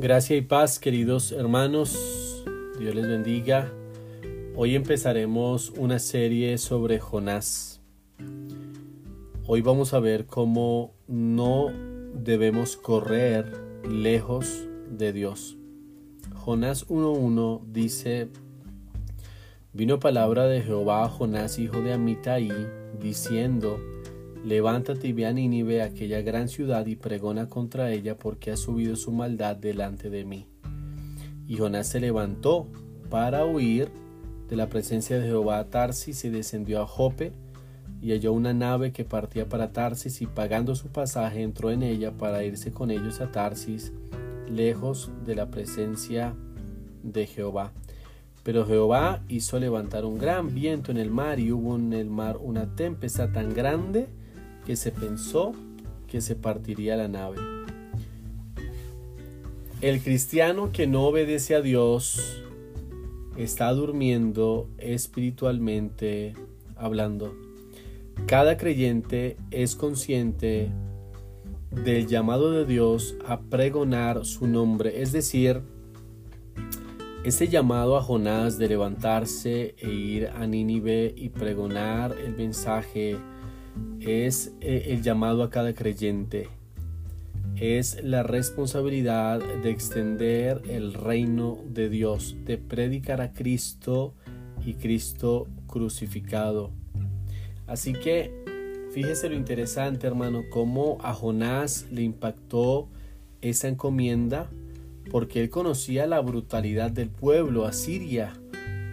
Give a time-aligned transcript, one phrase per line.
[0.00, 2.42] Gracia y paz, queridos hermanos.
[2.78, 3.70] Dios les bendiga.
[4.56, 7.82] Hoy empezaremos una serie sobre Jonás.
[9.46, 11.66] Hoy vamos a ver cómo no
[12.14, 13.52] debemos correr
[13.86, 15.58] lejos de Dios.
[16.34, 18.30] Jonás 1.1 dice,
[19.74, 22.50] vino palabra de Jehová a Jonás, hijo de Amitai,
[22.98, 23.78] diciendo,
[24.44, 28.96] Levántate y ve a Nínive, aquella gran ciudad, y pregona contra ella, porque ha subido
[28.96, 30.46] su maldad delante de mí.
[31.46, 32.66] Y Jonás se levantó
[33.10, 33.90] para huir
[34.48, 37.32] de la presencia de Jehová a Tarsis y descendió a Jope,
[38.00, 42.12] y halló una nave que partía para Tarsis, y pagando su pasaje entró en ella
[42.12, 43.92] para irse con ellos a Tarsis,
[44.48, 46.34] lejos de la presencia
[47.02, 47.72] de Jehová.
[48.42, 52.38] Pero Jehová hizo levantar un gran viento en el mar y hubo en el mar
[52.40, 54.08] una tempestad tan grande
[54.70, 55.52] que se pensó
[56.06, 57.38] que se partiría la nave.
[59.80, 62.40] El cristiano que no obedece a Dios
[63.36, 66.34] está durmiendo espiritualmente
[66.76, 67.34] hablando.
[68.26, 70.70] Cada creyente es consciente
[71.72, 75.62] del llamado de Dios a pregonar su nombre, es decir,
[77.24, 83.18] ese llamado a Jonás de levantarse e ir a Nínive y pregonar el mensaje
[84.00, 86.48] es eh, el llamado a cada creyente.
[87.56, 94.14] Es la responsabilidad de extender el reino de Dios, de predicar a Cristo
[94.64, 96.70] y Cristo crucificado.
[97.66, 98.32] Así que
[98.92, 102.88] fíjese lo interesante, hermano, cómo a Jonás le impactó
[103.42, 104.48] esa encomienda,
[105.10, 108.32] porque él conocía la brutalidad del pueblo, Asiria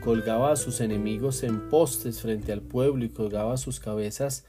[0.07, 4.45] colgaba a sus enemigos en postes frente al pueblo y colgaba sus cabezas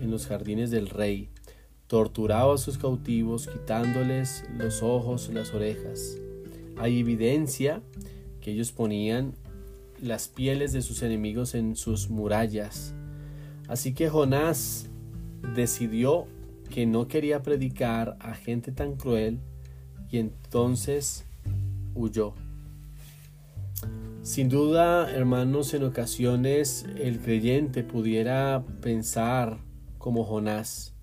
[0.00, 1.30] en los jardines del rey,
[1.86, 6.16] torturaba a sus cautivos quitándoles los ojos, las orejas.
[6.76, 7.82] Hay evidencia
[8.40, 9.34] que ellos ponían
[10.00, 12.94] las pieles de sus enemigos en sus murallas.
[13.68, 14.88] Así que Jonás
[15.54, 16.26] decidió
[16.70, 19.40] que no quería predicar a gente tan cruel
[20.10, 21.24] y entonces
[21.94, 22.34] huyó.
[24.22, 29.58] Sin duda, hermanos, en ocasiones el creyente pudiera pensar
[30.00, 30.94] como Jonás,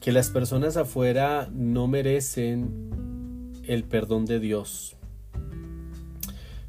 [0.00, 4.94] que las personas afuera no merecen el perdón de Dios,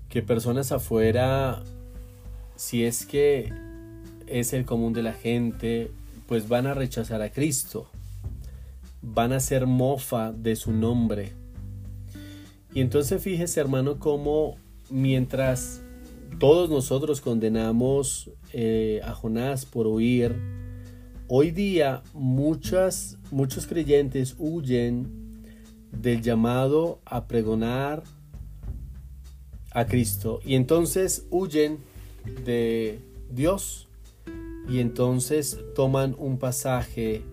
[0.08, 1.62] que personas afuera,
[2.56, 3.54] si es que
[4.28, 5.92] es el común de la gente,
[6.26, 7.90] pues van a rechazar a Cristo,
[9.02, 11.34] van a ser mofa de su nombre.
[12.74, 14.56] Y entonces fíjese hermano cómo
[14.90, 15.82] mientras
[16.38, 20.36] todos nosotros condenamos eh, a Jonás por huir.
[21.28, 25.44] Hoy día muchas, muchos creyentes huyen
[25.92, 28.04] del llamado a pregonar
[29.72, 30.40] a Cristo.
[30.46, 31.80] Y entonces huyen
[32.46, 33.00] de
[33.32, 33.88] Dios.
[34.68, 37.24] Y entonces toman un pasaje,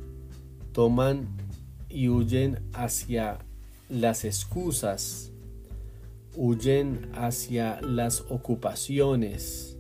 [0.73, 1.29] toman
[1.89, 3.39] y huyen hacia
[3.89, 5.33] las excusas
[6.37, 9.79] huyen hacia las ocupaciones.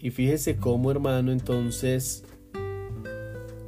[0.00, 2.24] Y fíjese cómo, hermano, entonces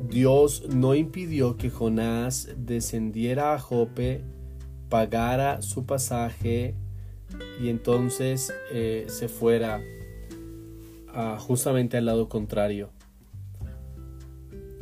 [0.09, 4.23] Dios no impidió que Jonás descendiera a Jope,
[4.89, 6.75] pagara su pasaje
[7.61, 9.81] y entonces eh, se fuera
[11.39, 12.91] justamente al lado contrario.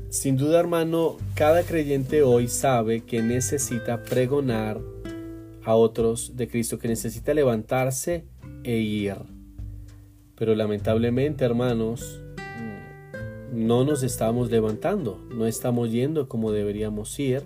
[0.08, 4.80] Sin duda, hermano, cada creyente hoy sabe que necesita pregonar
[5.64, 8.26] a otros de Cristo, que necesita levantarse
[8.64, 9.16] e ir.
[10.34, 12.20] Pero lamentablemente, hermanos,
[13.52, 17.44] no nos estamos levantando, no estamos yendo como deberíamos ir.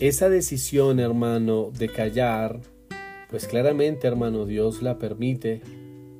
[0.00, 2.60] Esa decisión, hermano, de callar,
[3.28, 5.60] pues claramente, hermano, Dios la permite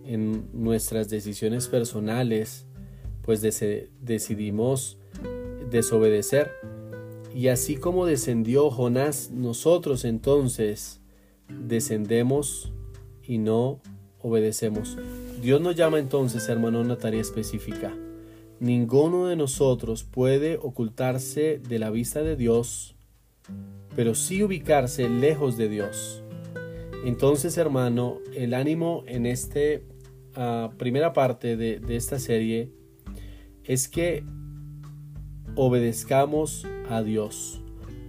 [0.05, 2.67] en nuestras decisiones personales,
[3.23, 4.99] pues decidimos
[5.71, 6.51] desobedecer.
[7.35, 11.01] Y así como descendió Jonás, nosotros entonces
[11.49, 12.73] descendemos
[13.23, 13.81] y no
[14.21, 14.99] obedecemos.
[15.41, 17.97] Dios nos llama entonces, hermano, a una tarea específica.
[18.59, 22.95] Ninguno de nosotros puede ocultarse de la vista de Dios,
[23.97, 26.23] pero sí ubicarse lejos de Dios.
[27.05, 29.61] Entonces, hermano, el ánimo en esta
[30.35, 32.71] ah, primera parte de, de esta serie
[33.65, 34.25] es que
[35.55, 36.67] obedezcamos
[37.03, 37.61] Dios.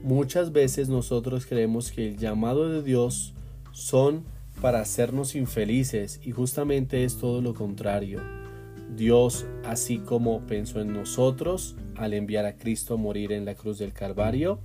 [0.03, 3.33] Muchas veces nosotros creemos que el llamado de Dios
[3.71, 4.23] son
[4.59, 8.19] para hacernos infelices y justamente es todo lo contrario.
[8.95, 13.77] Dios, así como pensó en nosotros al enviar a Cristo a morir en la cruz
[13.77, 14.59] del Calvario,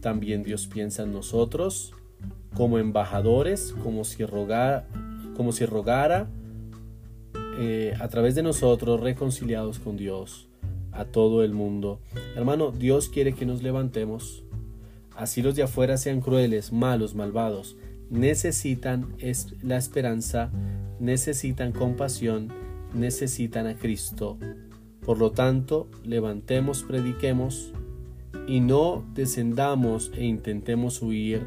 [0.00, 1.92] también Dios piensa en nosotros
[2.54, 4.24] como embajadores, como si,
[5.36, 6.28] como si rogara
[7.58, 10.47] eh, a través de nosotros reconciliados con Dios
[10.98, 12.00] a todo el mundo.
[12.34, 14.42] Hermano, Dios quiere que nos levantemos.
[15.16, 17.76] Así los de afuera sean crueles, malos, malvados.
[18.10, 19.14] Necesitan
[19.62, 20.50] la esperanza,
[20.98, 22.48] necesitan compasión,
[22.94, 24.38] necesitan a Cristo.
[25.04, 27.72] Por lo tanto, levantemos, prediquemos
[28.48, 31.46] y no descendamos e intentemos huir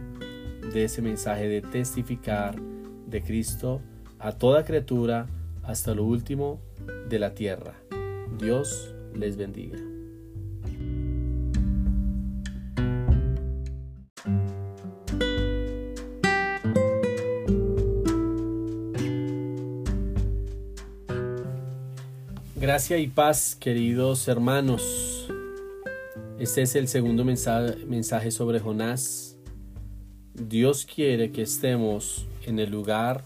[0.74, 2.56] de ese mensaje de testificar
[3.08, 3.82] de Cristo
[4.18, 5.28] a toda criatura
[5.64, 6.62] hasta lo último
[7.10, 7.76] de la tierra.
[8.40, 9.78] Dios les bendiga.
[22.62, 25.28] Gracia y paz, queridos hermanos.
[26.38, 29.36] Este es el segundo mensaje, sobre Jonás.
[30.36, 33.24] Dios quiere que estemos en el lugar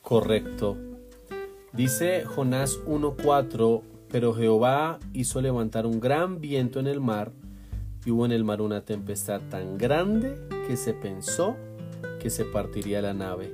[0.00, 0.78] correcto.
[1.74, 3.82] Dice Jonás 1.4,
[4.16, 7.32] pero Jehová hizo levantar un gran viento en el mar
[8.02, 11.54] y hubo en el mar una tempestad tan grande que se pensó
[12.18, 13.52] que se partiría la nave.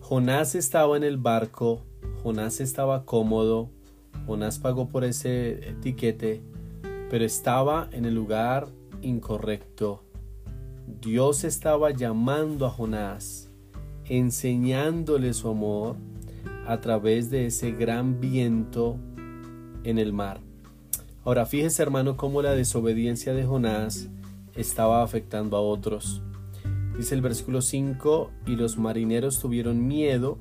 [0.00, 1.82] Jonás estaba en el barco,
[2.22, 3.68] Jonás estaba cómodo,
[4.26, 6.40] Jonás pagó por ese etiquete
[7.10, 8.68] pero estaba en el lugar
[9.02, 10.02] incorrecto.
[10.86, 13.50] Dios estaba llamando a Jonás,
[14.06, 15.96] enseñándole su amor
[16.68, 18.98] a través de ese gran viento
[19.84, 20.40] en el mar.
[21.24, 24.10] Ahora fíjese hermano cómo la desobediencia de Jonás
[24.54, 26.20] estaba afectando a otros.
[26.96, 30.36] Dice el versículo 5, y los marineros tuvieron miedo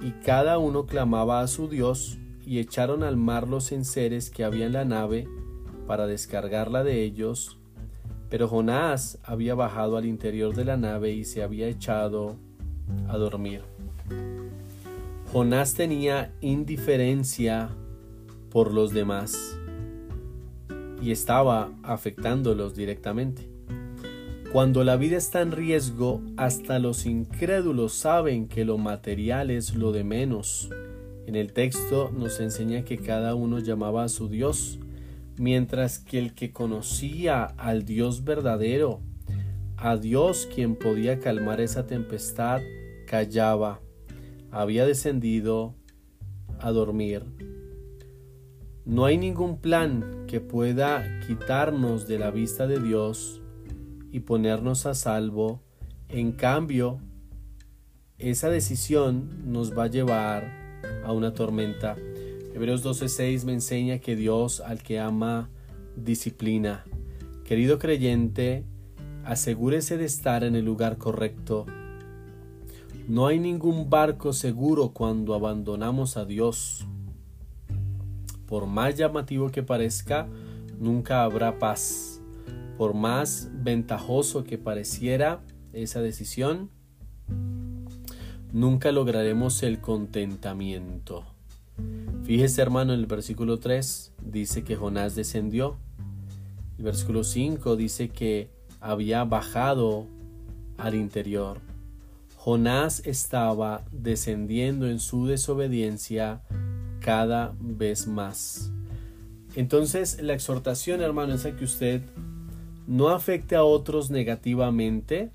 [0.00, 4.64] y cada uno clamaba a su Dios y echaron al mar los enseres que había
[4.64, 5.28] en la nave
[5.86, 7.58] para descargarla de ellos,
[8.30, 12.36] pero Jonás había bajado al interior de la nave y se había echado
[13.08, 13.71] a dormir.
[15.32, 17.70] Jonás tenía indiferencia
[18.50, 19.58] por los demás
[21.00, 23.48] y estaba afectándolos directamente.
[24.52, 29.90] Cuando la vida está en riesgo, hasta los incrédulos saben que lo material es lo
[29.92, 30.68] de menos.
[31.26, 34.80] En el texto nos enseña que cada uno llamaba a su Dios
[35.38, 39.00] mientras que el que conocía al Dios verdadero,
[39.78, 42.60] a Dios quien podía calmar esa tempestad,
[43.06, 43.80] callaba,
[44.52, 45.74] había descendido
[46.60, 47.24] a dormir.
[48.84, 53.40] No hay ningún plan que pueda quitarnos de la vista de Dios
[54.12, 55.62] y ponernos a salvo.
[56.08, 57.00] En cambio,
[58.18, 60.44] esa decisión nos va a llevar
[61.04, 61.96] a una tormenta.
[62.54, 65.48] Hebreos 12:6 me enseña que Dios al que ama
[65.96, 66.84] disciplina.
[67.44, 68.64] Querido creyente,
[69.24, 71.66] asegúrese de estar en el lugar correcto.
[73.08, 76.86] No hay ningún barco seguro cuando abandonamos a Dios.
[78.46, 80.28] Por más llamativo que parezca,
[80.78, 82.20] nunca habrá paz.
[82.78, 85.40] Por más ventajoso que pareciera
[85.72, 86.70] esa decisión,
[88.52, 91.24] nunca lograremos el contentamiento.
[92.22, 95.76] Fíjese hermano, en el versículo 3 dice que Jonás descendió.
[96.78, 98.48] El versículo 5 dice que
[98.80, 100.06] había bajado
[100.78, 101.71] al interior.
[102.44, 106.42] Jonás estaba descendiendo en su desobediencia
[106.98, 108.72] cada vez más.
[109.54, 112.02] Entonces la exhortación, hermano, es a que usted
[112.88, 115.30] no afecte a otros negativamente,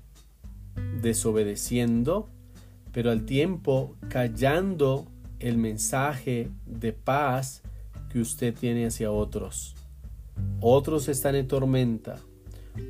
[1.00, 2.28] desobedeciendo,
[2.92, 5.06] pero al tiempo callando
[5.38, 7.62] el mensaje de paz
[8.10, 9.76] que usted tiene hacia otros.
[10.60, 12.18] Otros están en tormenta,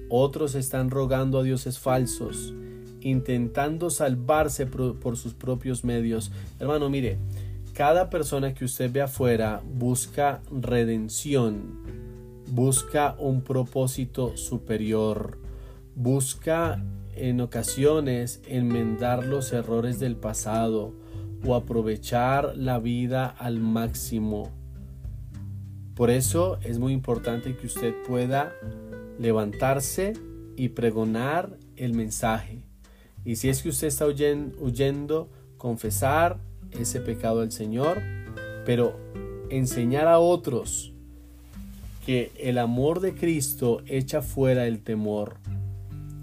[0.09, 2.53] otros están rogando a dioses falsos,
[3.11, 6.31] intentando salvarse por, sus propios medios.
[6.59, 7.19] Hermano, mire,
[7.75, 11.81] cada persona que usted ve afuera busca redención,
[12.51, 15.39] busca un propósito superior,
[15.95, 16.83] busca
[17.15, 20.95] en ocasiones enmendar los errores del pasado,
[21.45, 24.51] o aprovechar la vida al máximo.
[25.95, 28.53] Por eso es muy importante que usted pueda
[29.19, 30.15] levantarse
[30.57, 32.68] y pregonar el mensaje.
[33.29, 36.39] Y si es que usted está huyendo, confesar
[36.71, 38.01] ese pecado al Señor,
[38.65, 38.99] pero
[39.51, 40.95] enseñar a otros
[42.07, 45.37] que el amor de Cristo echa fuera el temor,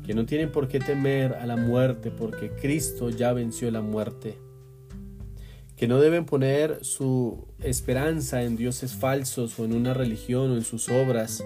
[0.03, 4.39] que no tienen por qué temer a la muerte porque Cristo ya venció la muerte
[5.75, 10.63] que no deben poner su esperanza en dioses falsos o en una religión o en
[10.63, 11.43] sus obras,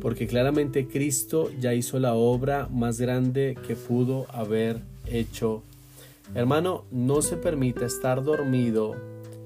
[0.00, 5.62] porque claramente Cristo ya hizo la obra más grande que pudo haber hecho.
[6.34, 8.94] Hermano, no se permita estar dormido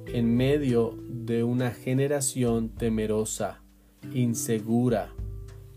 [0.07, 3.61] en medio de una generación temerosa,
[4.13, 5.11] insegura,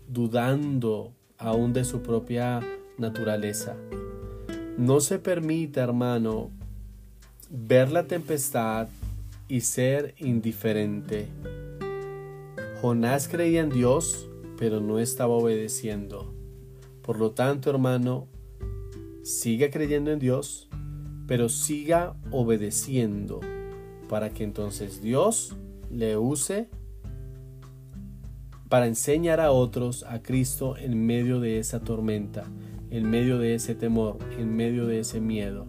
[0.08, 2.60] dudando aún de su propia
[2.98, 3.76] naturaleza.
[4.76, 6.50] No se permita, hermano,
[7.50, 8.88] ver la tempestad
[9.48, 11.28] y ser indiferente.
[12.82, 14.25] Jonás creía en Dios,
[14.58, 16.34] pero no estaba obedeciendo.
[17.02, 18.28] Por lo tanto, hermano,
[19.22, 20.68] siga creyendo en Dios,
[21.26, 23.40] pero siga obedeciendo
[24.08, 25.56] para que entonces Dios
[25.90, 26.68] le use
[28.68, 32.44] para enseñar a otros a Cristo en medio de esa tormenta,
[32.90, 35.66] en medio de ese temor, en medio de ese miedo.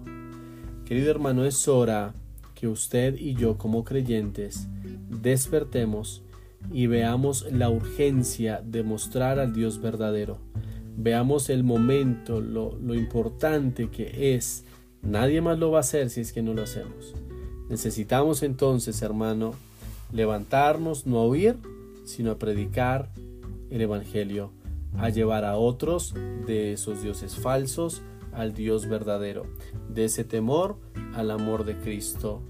[0.85, 2.15] Querido hermano, es hora
[2.55, 4.67] que usted y yo como creyentes
[5.09, 6.23] despertemos
[6.71, 10.37] y veamos la urgencia de mostrar al Dios verdadero.
[10.97, 14.65] Veamos el momento, lo, lo importante que es.
[15.01, 17.13] Nadie más lo va a hacer si es que no lo hacemos.
[17.69, 19.53] Necesitamos entonces, hermano,
[20.11, 21.57] levantarnos, no huir,
[22.05, 23.09] sino a predicar
[23.69, 24.51] el Evangelio,
[24.97, 26.13] a llevar a otros
[26.45, 29.45] de esos dioses falsos al Dios verdadero,
[29.93, 30.77] de ese temor
[31.13, 32.41] al amor de Cristo,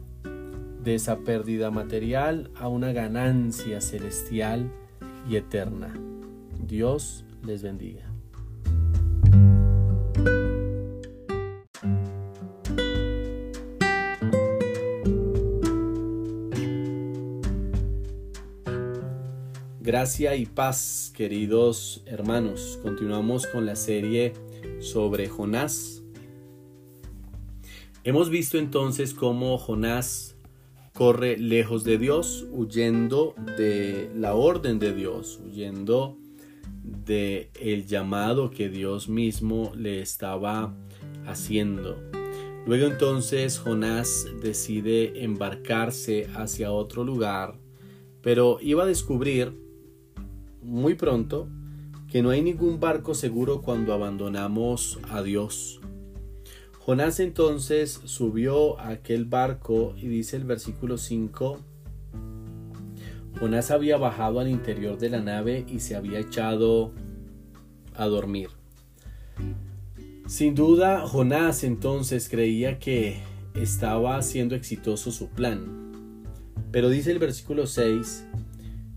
[0.88, 4.72] de esa pérdida material a una ganancia celestial
[5.29, 5.94] y eterna.
[6.65, 8.10] Dios les bendiga.
[19.82, 22.79] Gracia y paz, queridos hermanos.
[22.82, 24.32] Continuamos con la serie
[24.79, 26.01] sobre Jonás.
[28.06, 30.37] Hemos visto entonces cómo Jonás
[30.97, 36.17] corre lejos de Dios, huyendo de la orden de Dios, huyendo
[36.83, 40.73] de el llamado que Dios mismo le estaba
[41.27, 42.01] haciendo.
[42.65, 47.59] Luego entonces Jonás decide embarcarse hacia otro lugar,
[48.23, 49.53] pero iba a descubrir
[50.63, 51.47] muy pronto
[52.11, 55.79] que no hay ningún barco seguro cuando abandonamos a Dios.
[56.88, 61.60] Jonás entonces subió a aquel barco y dice el versículo 5,
[63.38, 66.94] Jonás había bajado al interior de la nave y se había echado
[67.94, 68.51] a dormir.
[70.27, 73.20] Sin duda, Jonás entonces creía que
[73.53, 76.24] estaba haciendo exitoso su plan.
[76.72, 78.27] Pero dice el versículo 6,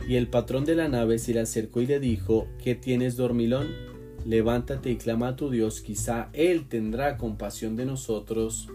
[0.08, 3.89] y el patrón de la nave se le acercó y le dijo, ¿qué tienes dormilón?
[4.26, 8.68] Levántate y clama a tu Dios, quizá Él tendrá compasión de nosotros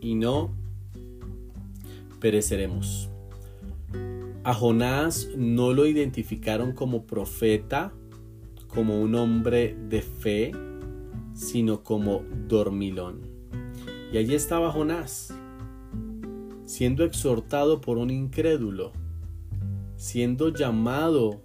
[0.00, 0.52] y no
[2.20, 3.10] pereceremos.
[4.44, 7.92] A Jonás no lo identificaron como profeta,
[8.68, 10.52] como un hombre de fe,
[11.34, 13.22] sino como dormilón.
[14.12, 15.34] Y allí estaba Jonás,
[16.64, 18.92] siendo exhortado por un incrédulo
[19.96, 21.40] siendo llamado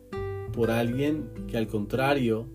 [0.54, 2.48] por alguien que al contrario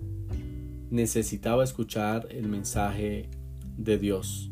[0.95, 3.29] necesitaba escuchar el mensaje
[3.77, 4.51] de Dios.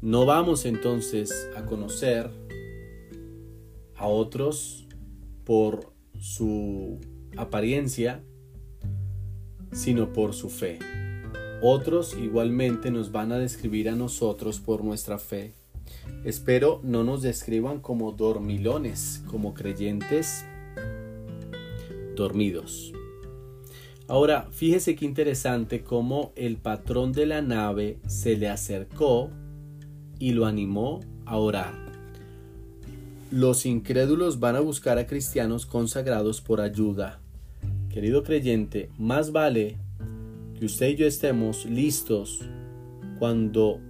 [0.00, 2.30] No vamos entonces a conocer
[3.96, 4.88] a otros
[5.44, 7.00] por su
[7.36, 8.24] apariencia,
[9.72, 10.78] sino por su fe.
[11.62, 15.54] Otros igualmente nos van a describir a nosotros por nuestra fe
[16.24, 20.44] Espero no nos describan como dormilones, como creyentes
[22.16, 22.92] dormidos.
[24.06, 29.30] Ahora, fíjese qué interesante cómo el patrón de la nave se le acercó
[30.18, 31.74] y lo animó a orar.
[33.30, 37.20] Los incrédulos van a buscar a cristianos consagrados por ayuda.
[37.88, 39.78] Querido creyente, más vale
[40.58, 42.40] que usted y yo estemos listos
[43.18, 43.80] cuando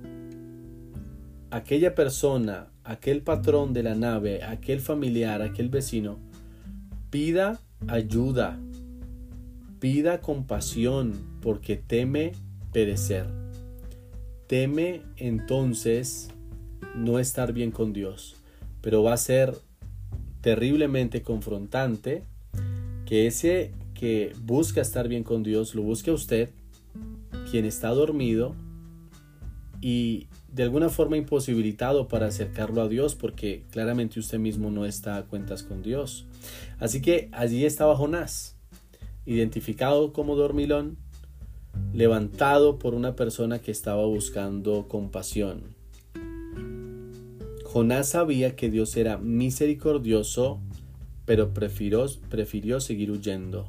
[1.50, 6.18] aquella persona, aquel patrón de la nave, aquel familiar, aquel vecino,
[7.10, 8.58] pida ayuda,
[9.84, 11.12] pida compasión
[11.42, 12.32] porque teme
[12.72, 13.26] perecer.
[14.46, 16.30] Teme entonces
[16.94, 18.36] no estar bien con Dios,
[18.80, 19.58] pero va a ser
[20.40, 22.22] terriblemente confrontante
[23.04, 26.48] que ese que busca estar bien con Dios lo busque a usted,
[27.50, 28.54] quien está dormido
[29.82, 35.18] y de alguna forma imposibilitado para acercarlo a Dios porque claramente usted mismo no está
[35.18, 36.24] a cuentas con Dios.
[36.78, 38.53] Así que allí estaba Jonás,
[39.26, 40.96] identificado como dormilón,
[41.92, 45.74] levantado por una persona que estaba buscando compasión.
[47.64, 50.60] Jonás sabía que Dios era misericordioso,
[51.24, 53.66] pero prefirió, seguir huyendo.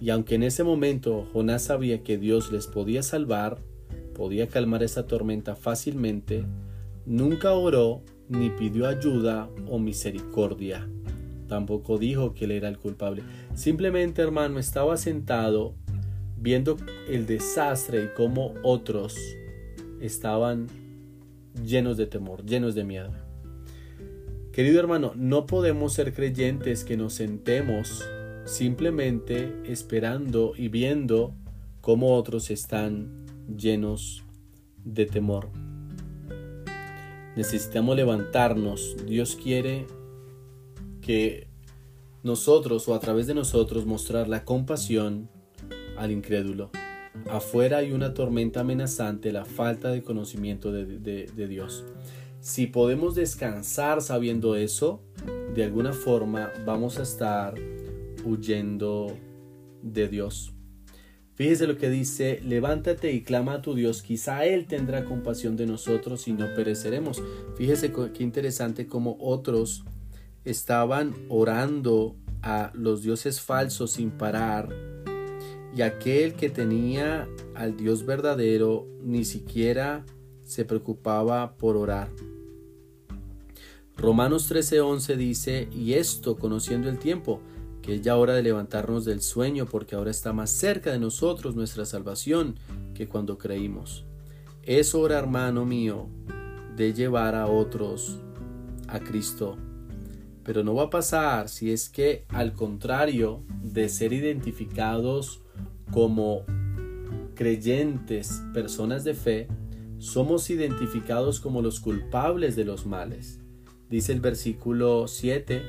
[0.00, 3.58] Y aunque en ese momento Jonás sabía que Dios les podía salvar,
[4.14, 6.44] podía calmar esa tormenta fácilmente,
[7.04, 10.88] nunca oró ni pidió ayuda o misericordia.
[11.48, 13.24] Tampoco dijo que él era el culpable.
[13.54, 15.74] Simplemente, hermano, estaba sentado
[16.36, 16.76] viendo
[17.08, 19.16] el desastre y cómo otros
[20.00, 20.68] estaban
[21.64, 23.12] llenos de temor, llenos de miedo.
[24.52, 28.04] Querido hermano, no podemos ser creyentes que nos sentemos
[28.46, 31.34] simplemente esperando y viendo
[31.80, 33.26] cómo otros están
[33.56, 34.24] llenos
[34.84, 35.48] de temor.
[37.36, 38.96] Necesitamos levantarnos.
[39.06, 39.86] Dios quiere
[41.00, 41.49] que
[42.22, 45.28] nosotros o a través de nosotros mostrar la compasión
[45.96, 46.70] al incrédulo.
[47.28, 51.84] Afuera hay una tormenta amenazante, la falta de conocimiento de, Dios.
[52.40, 55.02] Si podemos descansar sabiendo eso,
[55.54, 57.54] de alguna forma vamos a estar
[58.24, 59.16] huyendo
[59.82, 60.52] de Dios.
[61.34, 65.66] Fíjese lo que dice, levántate y clama a tu Dios, quizá Él tendrá compasión de
[65.66, 67.22] nosotros y no pereceremos.
[67.56, 69.84] Fíjese qué interesante como otros
[70.44, 74.68] estaban orando a los dioses falsos sin parar
[75.74, 80.04] y aquel que tenía al Dios verdadero ni siquiera
[80.42, 82.10] se preocupaba por orar.
[83.96, 87.40] Romanos 13:11 dice, y esto conociendo el tiempo,
[87.82, 91.54] que es ya hora de levantarnos del sueño porque ahora está más cerca de nosotros
[91.54, 92.56] nuestra salvación
[92.94, 94.04] que cuando creímos.
[94.62, 96.08] Es hora, hermano mío,
[96.76, 98.18] de llevar a otros
[98.88, 99.56] a Cristo.
[100.50, 105.42] Pero no va a pasar si es que al contrario de ser identificados
[105.92, 106.42] como
[107.36, 109.46] creyentes, personas de fe,
[109.98, 113.38] somos identificados como los culpables de los males.
[113.90, 115.62] Dice el versículo 7,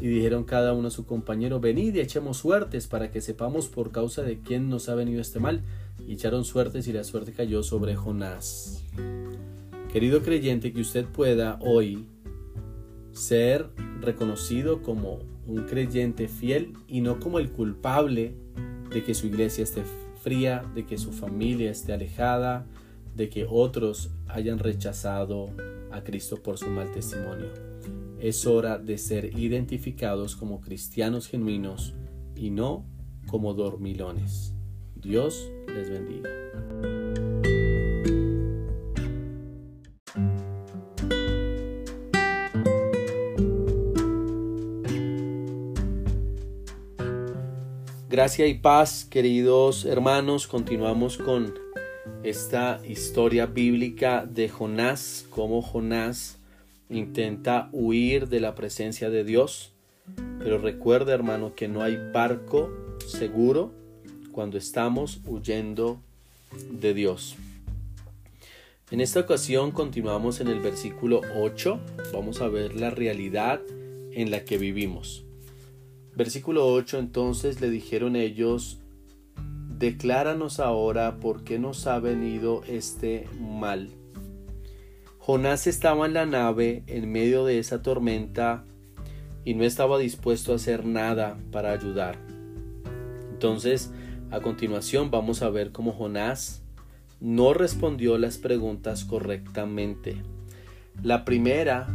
[0.00, 3.90] y dijeron cada uno a su compañero, venid y echemos suertes para que sepamos por
[3.90, 5.62] causa de quién nos ha venido este mal.
[6.06, 8.84] Y echaron suertes y la suerte cayó sobre Jonás.
[9.92, 12.06] Querido creyente, que usted pueda hoy
[13.18, 13.68] ser
[14.00, 18.34] reconocido como un creyente fiel y no como el culpable
[18.90, 19.82] de que su iglesia esté
[20.22, 22.66] fría, de que su familia esté alejada,
[23.16, 25.46] de que otros hayan rechazado
[25.90, 27.48] a Cristo por su mal testimonio.
[28.20, 31.94] Es hora de ser identificados como cristianos genuinos
[32.36, 32.86] y no
[33.26, 34.54] como dormilones.
[34.94, 36.97] Dios les bendiga.
[48.28, 50.46] Gracia y paz, queridos hermanos.
[50.46, 51.54] Continuamos con
[52.22, 56.36] esta historia bíblica de Jonás, como Jonás
[56.90, 59.72] intenta huir de la presencia de Dios.
[60.40, 63.72] Pero recuerda, hermano, que no hay barco seguro
[64.30, 65.98] cuando estamos huyendo
[66.70, 67.34] de Dios.
[68.90, 71.80] En esta ocasión continuamos en el versículo 8.
[72.12, 73.62] Vamos a ver la realidad
[74.12, 75.24] en la que vivimos.
[76.18, 78.80] Versículo 8 entonces le dijeron ellos,
[79.78, 83.90] decláranos ahora por qué nos ha venido este mal.
[85.20, 88.64] Jonás estaba en la nave en medio de esa tormenta
[89.44, 92.18] y no estaba dispuesto a hacer nada para ayudar.
[93.30, 93.92] Entonces,
[94.32, 96.64] a continuación vamos a ver cómo Jonás
[97.20, 100.16] no respondió las preguntas correctamente.
[101.00, 101.86] La primera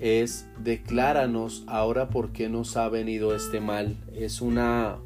[0.00, 3.96] es decláranos ahora por qué nos ha venido este mal.
[4.14, 4.98] Es una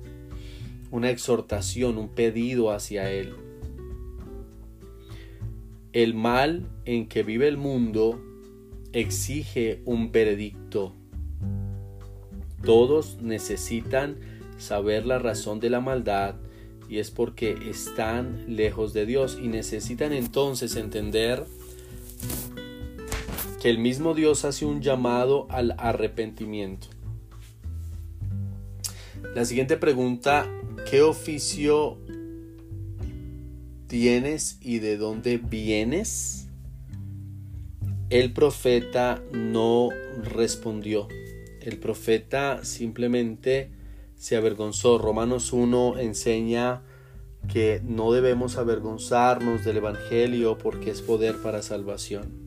[0.93, 3.35] una exhortación, un pedido hacia él.
[5.93, 8.23] El mal en que vive el mundo
[8.93, 10.95] exige un veredicto.
[12.63, 14.19] Todos necesitan
[14.59, 16.37] saber la razón de la maldad
[16.89, 21.47] y es porque están lejos de Dios y necesitan entonces entender
[23.63, 26.89] que el mismo Dios hace un llamado al arrepentimiento.
[29.37, 30.51] La siguiente pregunta,
[30.91, 31.97] ¿qué oficio
[33.87, 36.49] tienes y de dónde vienes?
[38.11, 39.91] El profeta no
[40.25, 41.07] respondió.
[41.61, 43.71] El profeta simplemente
[44.17, 44.99] se avergonzó.
[44.99, 46.83] Romanos 1 enseña
[47.53, 52.42] que no debemos avergonzarnos del Evangelio porque es poder para salvación.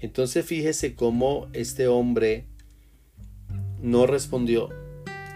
[0.00, 2.46] Entonces fíjese cómo este hombre
[3.80, 4.68] no respondió.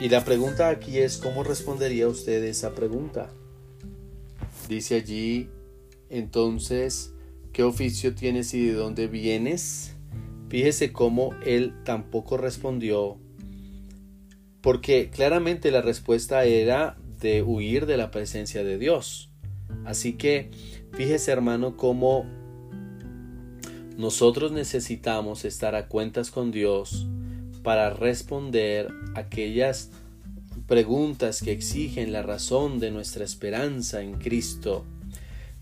[0.00, 3.30] Y la pregunta aquí es, ¿cómo respondería usted esa pregunta?
[4.68, 5.48] Dice allí,
[6.10, 7.12] entonces,
[7.52, 9.94] ¿qué oficio tienes y de dónde vienes?
[10.48, 13.18] Fíjese cómo él tampoco respondió,
[14.60, 19.30] porque claramente la respuesta era de huir de la presencia de Dios.
[19.84, 20.50] Así que
[20.92, 22.26] fíjese hermano cómo
[23.96, 27.06] nosotros necesitamos estar a cuentas con Dios
[27.62, 29.90] para responder aquellas
[30.66, 34.84] preguntas que exigen la razón de nuestra esperanza en Cristo.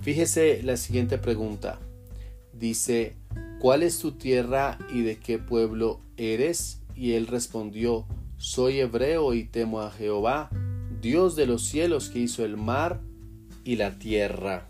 [0.00, 1.78] Fíjese la siguiente pregunta.
[2.52, 3.16] Dice,
[3.60, 6.80] ¿cuál es tu tierra y de qué pueblo eres?
[6.94, 8.06] Y él respondió,
[8.38, 10.48] soy hebreo y temo a Jehová,
[11.02, 13.00] Dios de los cielos que hizo el mar
[13.64, 14.69] y la tierra.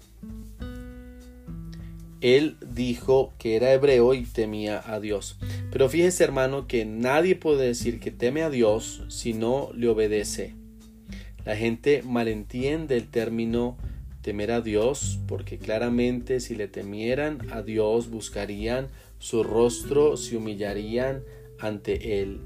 [2.21, 5.39] Él dijo que era hebreo y temía a Dios.
[5.73, 10.55] Pero fíjese hermano que nadie puede decir que teme a Dios si no le obedece.
[11.45, 13.79] La gente malentiende el término
[14.21, 21.23] temer a Dios porque claramente si le temieran a Dios buscarían su rostro, se humillarían
[21.59, 22.41] ante Él.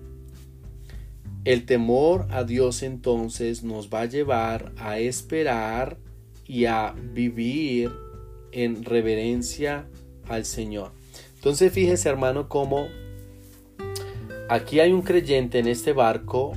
[1.45, 5.99] El temor a Dios entonces nos va a llevar a esperar
[6.47, 7.91] y a vivir
[8.55, 9.87] en reverencia
[10.29, 10.93] al Señor.
[11.35, 12.89] Entonces fíjese hermano cómo
[14.49, 16.53] aquí hay un creyente en este barco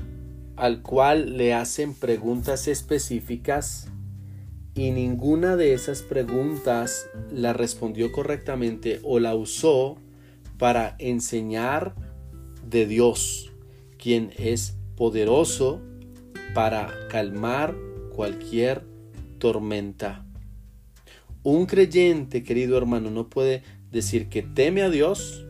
[0.56, 3.90] al cual le hacen preguntas específicas
[4.74, 9.98] y ninguna de esas preguntas la respondió correctamente o la usó
[10.58, 11.96] para enseñar
[12.68, 13.52] de Dios,
[13.98, 15.82] quien es poderoso
[16.54, 17.76] para calmar
[18.16, 18.84] cualquier
[19.40, 20.27] tormenta.
[21.50, 25.46] Un creyente, querido hermano, no puede decir que teme a Dios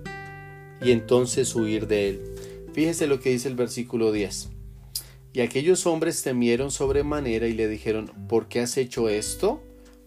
[0.80, 2.22] y entonces huir de él.
[2.72, 4.50] Fíjese lo que dice el versículo 10.
[5.34, 9.60] Y aquellos hombres temieron sobremanera y le dijeron, ¿por qué has hecho esto?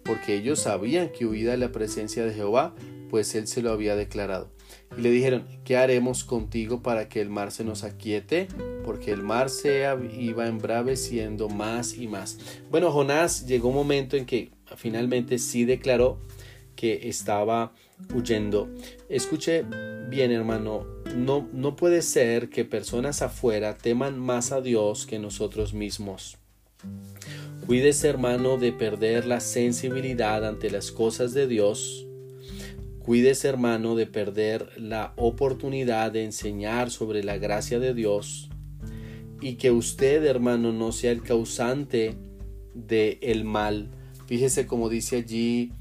[0.04, 2.72] Porque ellos sabían que huida de la presencia de Jehová,
[3.08, 4.48] pues él se lo había declarado.
[4.96, 8.46] Y le dijeron, ¿qué haremos contigo para que el mar se nos aquiete?
[8.84, 12.38] Porque el mar se iba embraveciendo más y más.
[12.70, 16.18] Bueno, Jonás llegó un momento en que finalmente sí declaró
[16.76, 17.72] que estaba
[18.14, 18.68] huyendo.
[19.08, 19.64] Escuche
[20.08, 25.74] bien, hermano, no, no puede ser que personas afuera teman más a Dios que nosotros
[25.74, 26.38] mismos.
[27.66, 32.06] Cuídese, hermano, de perder la sensibilidad ante las cosas de Dios.
[32.98, 38.48] Cuídese, hermano, de perder la oportunidad de enseñar sobre la gracia de Dios.
[39.40, 42.16] Y que usted, hermano, no sea el causante
[42.74, 43.90] de el mal
[44.30, 45.72] Fíjese como dice allí,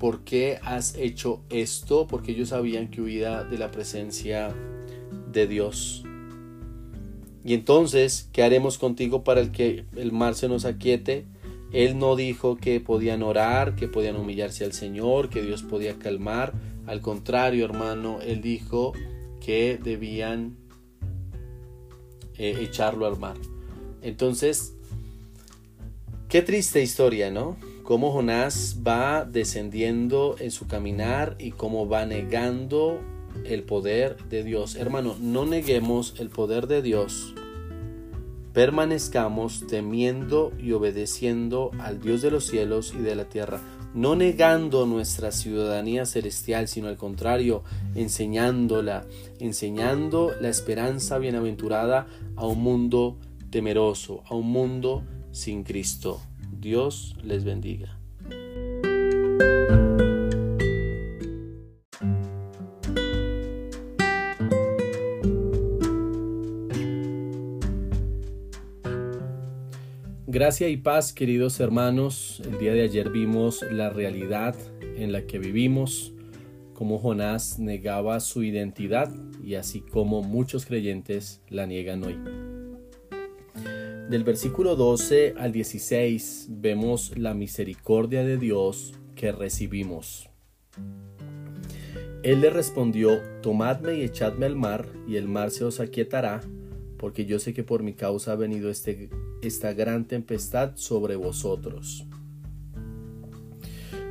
[0.00, 2.08] ¿por qué has hecho esto?
[2.08, 4.52] Porque ellos sabían que huía de la presencia
[5.30, 6.02] de Dios.
[7.44, 11.26] Y entonces, ¿qué haremos contigo para el que el mar se nos aquiete?
[11.72, 16.54] Él no dijo que podían orar, que podían humillarse al Señor, que Dios podía calmar.
[16.88, 18.94] Al contrario, hermano, él dijo
[19.40, 20.56] que debían
[22.36, 23.36] eh, echarlo al mar.
[24.02, 24.74] Entonces,
[26.28, 27.70] qué triste historia, ¿no?
[27.82, 33.00] Cómo Jonás va descendiendo en su caminar y cómo va negando
[33.44, 34.76] el poder de Dios.
[34.76, 37.34] Hermano, no neguemos el poder de Dios.
[38.52, 43.60] Permanezcamos temiendo y obedeciendo al Dios de los cielos y de la tierra,
[43.94, 47.62] no negando nuestra ciudadanía celestial, sino al contrario,
[47.94, 49.06] enseñándola,
[49.38, 53.18] enseñando la esperanza bienaventurada a un mundo
[53.50, 56.20] temeroso, a un mundo sin Cristo.
[56.62, 57.98] Dios les bendiga.
[70.28, 72.40] Gracia y paz, queridos hermanos.
[72.44, 74.54] El día de ayer vimos la realidad
[74.96, 76.14] en la que vivimos,
[76.74, 82.51] cómo Jonás negaba su identidad y así como muchos creyentes la niegan hoy.
[84.12, 90.28] Del versículo 12 al 16 vemos la misericordia de Dios que recibimos.
[92.22, 96.42] Él le respondió, Tomadme y echadme al mar, y el mar se os aquietará,
[96.98, 99.08] porque yo sé que por mi causa ha venido este,
[99.40, 102.04] esta gran tempestad sobre vosotros.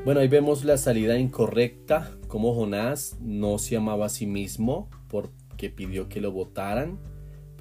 [0.04, 5.70] Bueno, ahí vemos la salida incorrecta, como Jonás no se amaba a sí mismo porque
[5.70, 6.98] pidió que lo votaran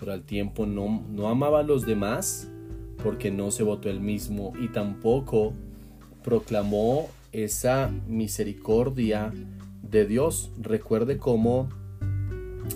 [0.00, 2.50] pero al tiempo no, no amaba a los demás
[3.02, 5.52] porque no se votó él mismo y tampoco
[6.24, 9.32] proclamó esa misericordia
[9.82, 10.50] de Dios.
[10.58, 11.68] Recuerde cómo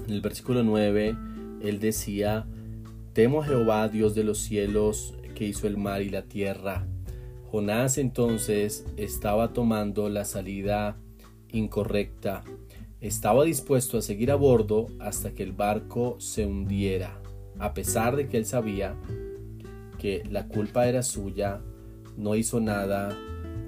[0.07, 1.17] en el versículo 9
[1.63, 2.47] él decía,
[3.15, 6.87] temo a Jehová, Dios de los cielos, que hizo el mar y la tierra.
[7.51, 10.97] Jonás entonces estaba tomando la salida
[11.53, 12.45] incorrecta
[13.07, 17.21] estaba dispuesto a seguir a bordo hasta que el barco se hundiera,
[17.59, 18.97] a pesar de que él sabía
[19.99, 21.61] que la culpa era suya,
[22.17, 23.15] no hizo nada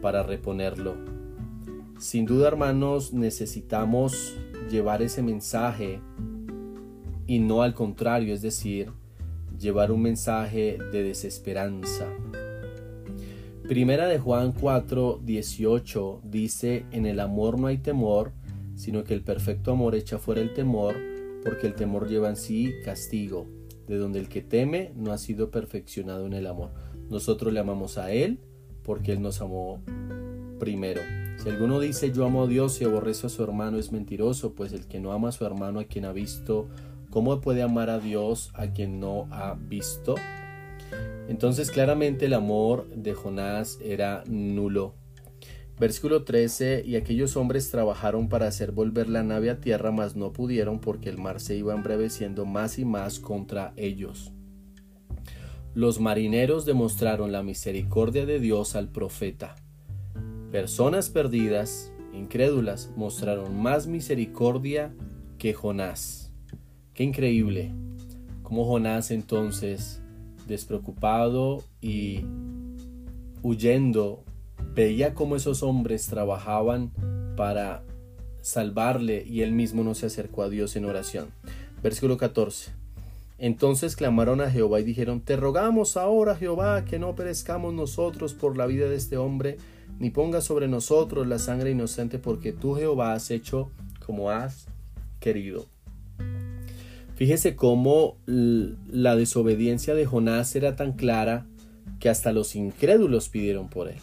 [0.01, 0.95] para reponerlo.
[1.99, 4.39] Sin duda, hermanos, necesitamos
[4.71, 6.01] llevar ese mensaje
[7.27, 8.91] y no al contrario, es decir,
[9.59, 12.07] llevar un mensaje de desesperanza.
[13.69, 18.33] Primera de Juan 4, 18 dice, en el amor no hay temor,
[18.77, 20.95] sino que el perfecto amor echa fuera el temor,
[21.43, 23.49] porque el temor lleva en sí castigo,
[23.89, 26.71] de donde el que teme no ha sido perfeccionado en el amor.
[27.11, 28.41] Nosotros le amamos a Él
[28.83, 29.83] porque Él nos amó
[30.59, 31.01] primero.
[31.39, 34.73] Si alguno dice yo amo a Dios y aborrece a su hermano es mentiroso, pues
[34.73, 36.69] el que no ama a su hermano a quien ha visto,
[37.11, 40.15] ¿cómo puede amar a Dios a quien no ha visto?
[41.29, 44.95] Entonces claramente el amor de Jonás era nulo.
[45.79, 50.33] Versículo 13, y aquellos hombres trabajaron para hacer volver la nave a tierra, mas no
[50.33, 54.33] pudieron porque el mar se iba embreveciendo más y más contra ellos.
[55.75, 59.57] Los marineros demostraron la misericordia de Dios al profeta.
[60.51, 64.95] Personas perdidas, incrédulas, mostraron más misericordia
[65.37, 66.33] que Jonás.
[66.95, 67.75] Qué increíble.
[68.43, 70.01] Como Jonás entonces,
[70.47, 72.25] despreocupado y
[73.43, 74.25] huyendo
[74.77, 76.93] veía cómo esos hombres trabajaban
[77.35, 77.83] para
[78.43, 81.29] salvarle y él mismo no se acercó a Dios en oración.
[81.83, 82.73] Versículo 14.
[83.39, 88.59] Entonces clamaron a Jehová y dijeron, Te rogamos ahora, Jehová, que no perezcamos nosotros por
[88.59, 89.57] la vida de este hombre,
[89.99, 93.71] ni ponga sobre nosotros la sangre inocente, porque tú, Jehová, has hecho
[94.05, 94.69] como has
[95.21, 95.65] querido.
[97.15, 101.47] Fíjese cómo la desobediencia de Jonás era tan clara
[101.99, 104.01] que hasta los incrédulos pidieron por él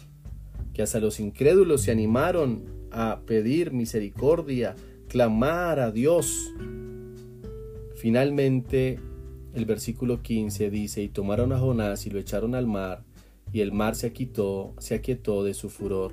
[0.74, 4.74] que hasta los incrédulos se animaron a pedir misericordia,
[5.08, 6.52] clamar a Dios.
[7.94, 8.98] Finalmente,
[9.54, 13.04] el versículo 15 dice, y tomaron a Jonás y lo echaron al mar,
[13.52, 16.12] y el mar se aquietó, se aquietó de su furor.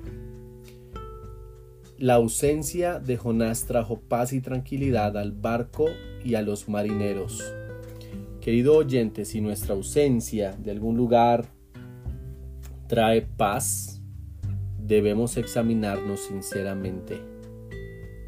[1.98, 5.86] La ausencia de Jonás trajo paz y tranquilidad al barco
[6.24, 7.42] y a los marineros.
[8.40, 11.46] Querido oyente, si nuestra ausencia de algún lugar
[12.88, 14.01] trae paz,
[14.92, 17.18] debemos examinarnos sinceramente.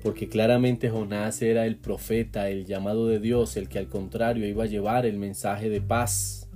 [0.02, 4.64] Porque claramente Jonás era el profeta, el llamado de Dios, el que al contrario iba
[4.64, 6.48] a llevar el mensaje de paz.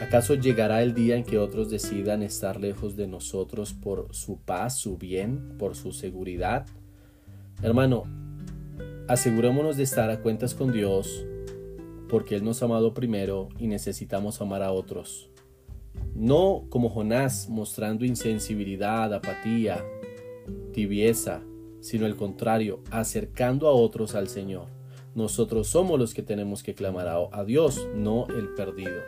[0.00, 4.76] ¿Acaso llegará el día en que otros decidan estar lejos de nosotros por su paz,
[4.76, 6.66] su bien, por su seguridad?
[7.62, 8.04] Hermano,
[9.08, 11.24] asegurémonos de estar a cuentas con Dios,
[12.08, 15.30] porque Él nos ha amado primero y necesitamos amar a otros.
[16.14, 19.84] No como Jonás mostrando insensibilidad, apatía,
[20.72, 21.42] tibieza,
[21.80, 24.68] sino el contrario, acercando a otros al Señor.
[25.14, 29.00] Nosotros somos los que tenemos que clamar a, Dios, no el perdido.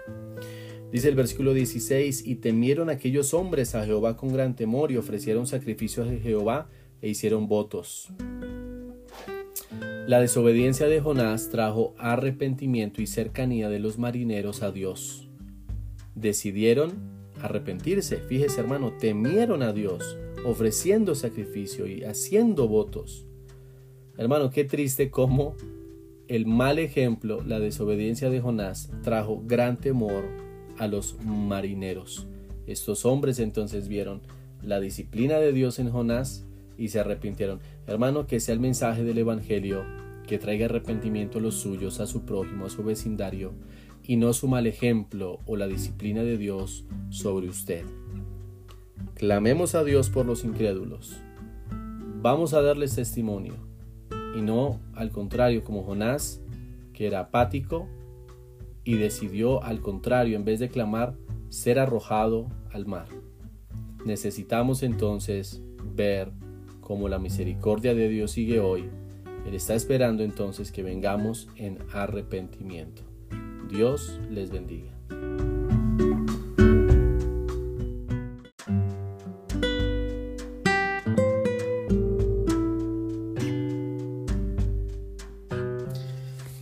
[0.90, 5.46] Dice el versículo 16, y temieron aquellos hombres a Jehová con gran temor y ofrecieron
[5.46, 6.68] sacrificios a Jehová
[7.02, 8.08] e hicieron votos.
[10.06, 15.27] La desobediencia de Jonás trajo arrepentimiento y cercanía de los marineros a Dios
[16.20, 16.92] decidieron
[17.40, 18.18] arrepentirse.
[18.28, 23.26] Fíjese hermano, temieron a Dios, ofreciendo sacrificio y haciendo votos.
[24.16, 25.54] Hermano, qué triste cómo
[26.26, 30.24] el mal ejemplo, la desobediencia de Jonás, trajo gran temor
[30.76, 32.26] a los marineros.
[32.66, 34.20] Estos hombres entonces vieron
[34.62, 36.44] la disciplina de Dios en Jonás
[36.76, 37.60] y se arrepintieron.
[37.86, 39.84] Hermano, que sea el mensaje del Evangelio
[40.26, 43.52] que traiga arrepentimiento a los suyos, a su prójimo, a su vecindario,
[44.08, 47.84] y no su mal ejemplo o la disciplina de Dios sobre usted.
[49.14, 51.20] Clamemos a Dios por los incrédulos.
[52.22, 53.54] Vamos a darles testimonio
[54.34, 56.40] y no al contrario como Jonás,
[56.94, 57.86] que era apático
[58.82, 61.14] y decidió al contrario, en vez de clamar,
[61.50, 63.08] ser arrojado al mar.
[64.06, 65.62] Necesitamos entonces
[65.94, 66.32] ver
[66.80, 68.88] cómo la misericordia de Dios sigue hoy.
[69.46, 73.07] Él está esperando entonces que vengamos en arrepentimiento.
[73.68, 74.90] Dios les bendiga.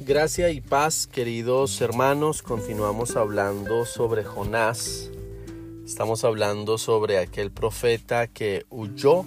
[0.00, 2.42] Gracia y paz, queridos hermanos.
[2.42, 5.10] Continuamos hablando sobre Jonás.
[5.84, 9.24] Estamos hablando sobre aquel profeta que huyó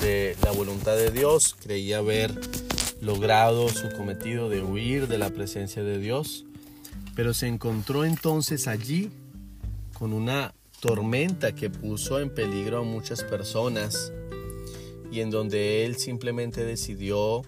[0.00, 2.32] de la voluntad de Dios, creía haber
[3.02, 6.46] logrado su cometido de huir de la presencia de Dios
[7.14, 9.10] pero se encontró entonces allí
[9.98, 14.12] con una tormenta que puso en peligro a muchas personas
[15.10, 17.42] y en donde él simplemente decidió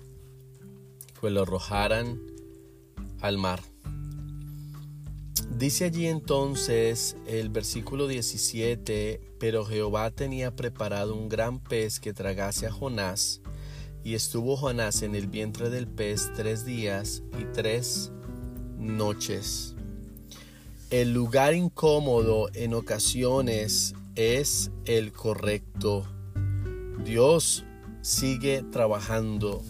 [1.21, 2.21] que lo arrojaran
[3.21, 3.63] al mar.
[5.57, 12.67] Dice allí entonces el versículo 17, pero Jehová tenía preparado un gran pez que tragase
[12.67, 13.41] a Jonás,
[14.03, 18.13] y estuvo Jonás en el vientre del pez tres días y tres
[18.79, 19.75] noches.
[20.91, 26.07] El lugar incómodo en ocasiones es el correcto.
[27.05, 27.65] Dios
[28.03, 29.63] sigue trabajando.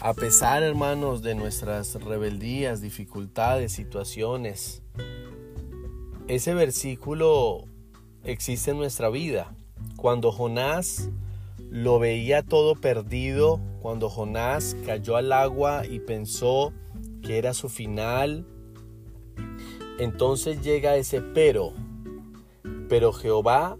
[0.00, 4.82] A pesar, hermanos, de nuestras rebeldías, dificultades, situaciones,
[6.28, 7.64] ese versículo
[8.22, 9.54] existe en nuestra vida.
[9.96, 11.10] Cuando Jonás
[11.70, 16.72] lo veía todo perdido, cuando Jonás cayó al agua y pensó
[17.24, 18.46] que era su final,
[19.98, 21.72] entonces llega ese pero.
[22.88, 23.76] Pero Jehová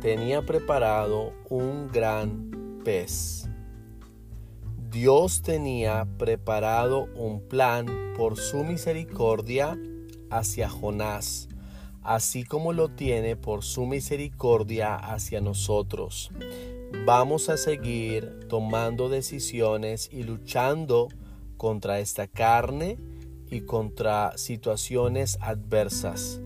[0.00, 3.48] tenía preparado un gran pez.
[4.90, 9.78] Dios tenía preparado un plan por su misericordia
[10.30, 11.48] hacia Jonás,
[12.02, 16.30] así como lo tiene por su misericordia hacia nosotros.
[17.06, 21.08] Vamos a seguir tomando decisiones y luchando
[21.60, 22.96] contra esta carne
[23.50, 26.40] y contra situaciones adversas.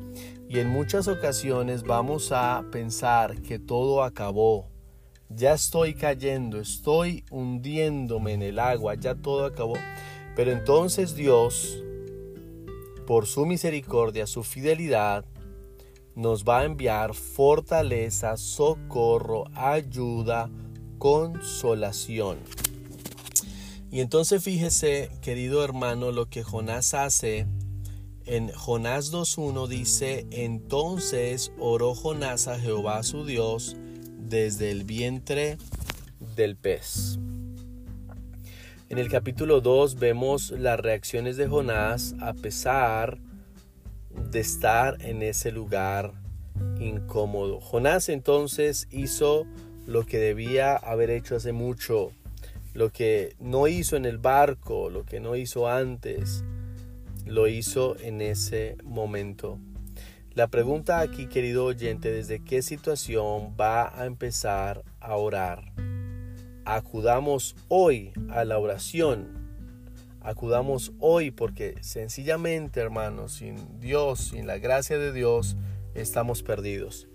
[0.49, 4.67] Y en muchas ocasiones vamos a pensar que todo acabó.
[5.29, 9.77] Ya estoy cayendo, estoy hundiéndome en el agua, ya todo acabó.
[10.35, 11.81] Pero entonces Dios,
[13.07, 15.25] por su misericordia, su fidelidad,
[16.17, 20.51] nos va a enviar fortaleza, socorro, ayuda,
[20.99, 22.39] consolación.
[23.95, 27.47] Y entonces fíjese, querido hermano, lo que Jonás hace.
[28.27, 33.77] En Jonás 2.1 dice, entonces oró Jonás a Jehová su Dios
[34.19, 35.59] desde el vientre
[36.35, 37.21] del pez.
[38.89, 43.21] En el capítulo 2 vemos las reacciones de Jonás a pesar
[44.11, 46.15] de estar en ese lugar
[46.81, 47.61] incómodo.
[47.61, 49.47] Jonás entonces hizo
[49.87, 52.11] lo que debía haber hecho hace mucho
[52.75, 56.45] lo que no hizo en el barco, lo que no hizo antes,
[57.25, 59.59] lo hizo en ese momento.
[60.33, 65.73] La pregunta aquí, querido oyente, ¿desde qué situación va a empezar a orar?
[66.65, 69.29] Acudamos hoy a la oración.
[70.21, 75.57] Acudamos hoy porque sencillamente, hermanos, sin Dios, sin la gracia de Dios,
[75.95, 77.07] estamos perdidos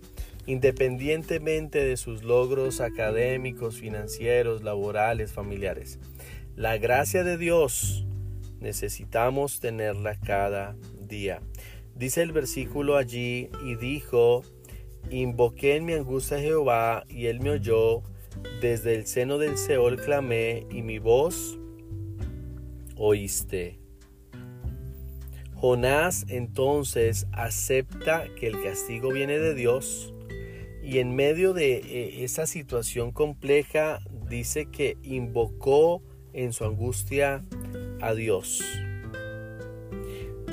[0.46, 5.98] independientemente de sus logros académicos, financieros, laborales, familiares.
[6.56, 8.06] La gracia de Dios
[8.60, 11.40] necesitamos tenerla cada día.
[11.94, 14.42] Dice el versículo allí y dijo,
[15.10, 18.02] invoqué en mi angustia a Jehová y él me oyó,
[18.60, 21.58] desde el seno del Seol clamé y mi voz
[23.00, 23.78] oíste.
[25.54, 30.14] Jonás entonces acepta que el castigo viene de Dios
[30.82, 37.44] y en medio de eh, esa situación compleja dice que invocó en su angustia
[38.00, 38.62] a Dios.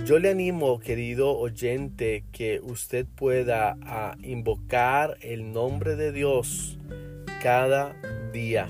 [0.05, 6.77] Yo le animo, querido oyente, que usted pueda a invocar el nombre de Dios
[7.41, 7.93] cada
[8.31, 8.67] día.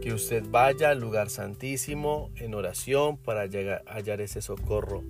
[0.00, 5.04] Que usted vaya al lugar santísimo en oración para llegar, hallar ese socorro.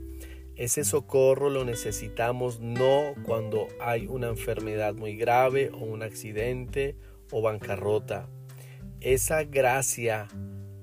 [0.58, 6.96] Ese socorro lo necesitamos no cuando hay una enfermedad muy grave o un accidente
[7.30, 8.28] o bancarrota.
[9.00, 10.26] Esa gracia,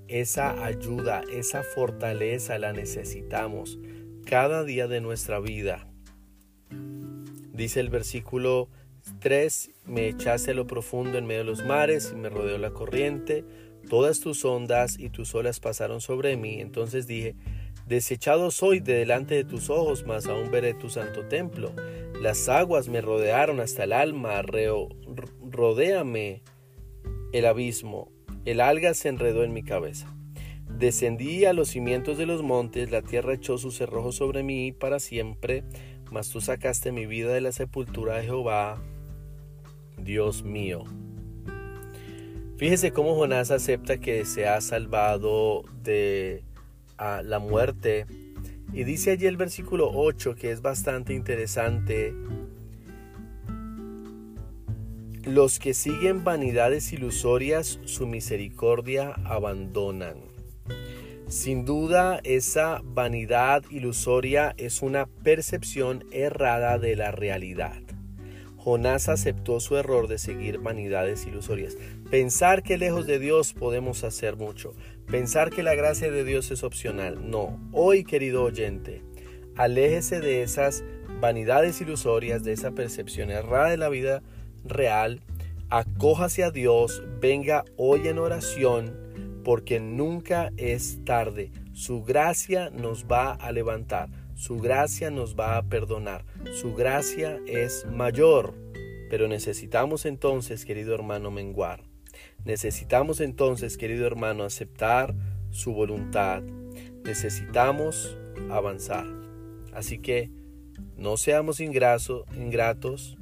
[0.07, 3.77] esa ayuda, esa fortaleza la necesitamos
[4.25, 5.85] cada día de nuestra vida.
[7.51, 8.69] Dice el versículo
[9.19, 12.71] 3, me echaste a lo profundo en medio de los mares y me rodeó la
[12.71, 13.43] corriente,
[13.89, 16.61] todas tus ondas y tus olas pasaron sobre mí.
[16.61, 17.35] Entonces dije,
[17.86, 21.71] Desechado soy de delante de tus ojos, mas aún veré tu santo templo.
[22.19, 24.41] Las aguas me rodearon hasta el alma,
[25.51, 26.41] rodéame
[27.32, 28.12] el abismo,
[28.45, 30.16] el alga se enredó en mi cabeza.
[30.68, 34.99] Descendí a los cimientos de los montes, la tierra echó sus cerrojos sobre mí para
[34.99, 35.64] siempre,
[36.12, 38.82] mas tú sacaste mi vida de la sepultura de Jehová,
[39.97, 40.86] Dios mío.
[42.57, 46.45] Fíjese cómo Jonás acepta que se ha salvado de
[46.98, 48.06] a la muerte.
[48.74, 52.14] Y dice allí el versículo 8 que es bastante interesante.
[55.24, 60.18] Los que siguen vanidades ilusorias su misericordia abandonan.
[61.28, 67.82] Sin duda esa vanidad ilusoria es una percepción errada de la realidad.
[68.58, 71.78] Jonás aceptó su error de seguir vanidades ilusorias.
[72.12, 74.74] Pensar que lejos de Dios podemos hacer mucho.
[75.10, 77.30] Pensar que la gracia de Dios es opcional.
[77.30, 77.60] No.
[77.72, 79.03] Hoy, querido oyente,
[79.56, 80.84] aléjese de esas
[81.22, 84.24] vanidades ilusorias, de esa percepción errada de la vida
[84.64, 85.22] real,
[85.70, 88.97] acójase a Dios, venga hoy en oración,
[89.43, 91.51] porque nunca es tarde.
[91.74, 97.86] Su gracia nos va a levantar, su gracia nos va a perdonar, su gracia es
[97.86, 98.56] mayor.
[99.10, 101.84] Pero necesitamos entonces, querido hermano, menguar.
[102.46, 105.16] Necesitamos entonces, querido hermano, aceptar
[105.52, 106.43] su voluntad.
[107.04, 108.18] Necesitamos
[108.50, 109.06] avanzar.
[109.74, 110.32] Así que
[110.96, 113.18] no seamos ingratos,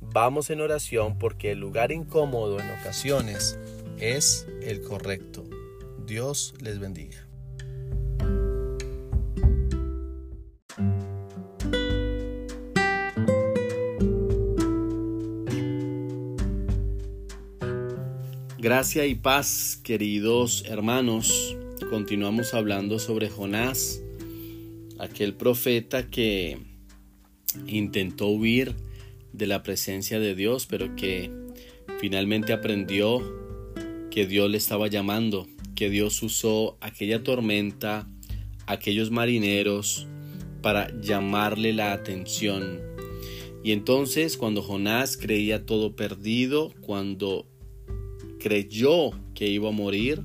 [0.00, 3.58] vamos en oración porque el lugar incómodo en ocasiones
[3.98, 5.44] es el correcto.
[6.06, 7.27] Dios les bendiga.
[18.60, 21.56] Gracia y paz, queridos hermanos.
[21.90, 24.02] Continuamos hablando sobre Jonás,
[24.98, 26.58] aquel profeta que
[27.68, 28.74] intentó huir
[29.32, 31.30] de la presencia de Dios, pero que
[32.00, 33.22] finalmente aprendió
[34.10, 35.46] que Dios le estaba llamando,
[35.76, 38.08] que Dios usó aquella tormenta,
[38.66, 40.08] aquellos marineros,
[40.62, 42.80] para llamarle la atención.
[43.62, 47.46] Y entonces cuando Jonás creía todo perdido, cuando
[48.38, 50.22] creyó que iba a morir,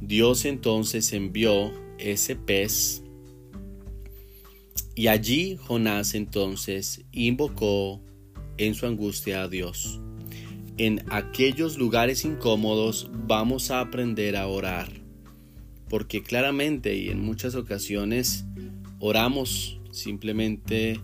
[0.00, 3.04] Dios entonces envió ese pez
[4.94, 8.00] y allí Jonás entonces invocó
[8.58, 10.00] en su angustia a Dios.
[10.76, 14.92] En aquellos lugares incómodos vamos a aprender a orar,
[15.88, 18.44] porque claramente y en muchas ocasiones
[19.00, 21.00] oramos simplemente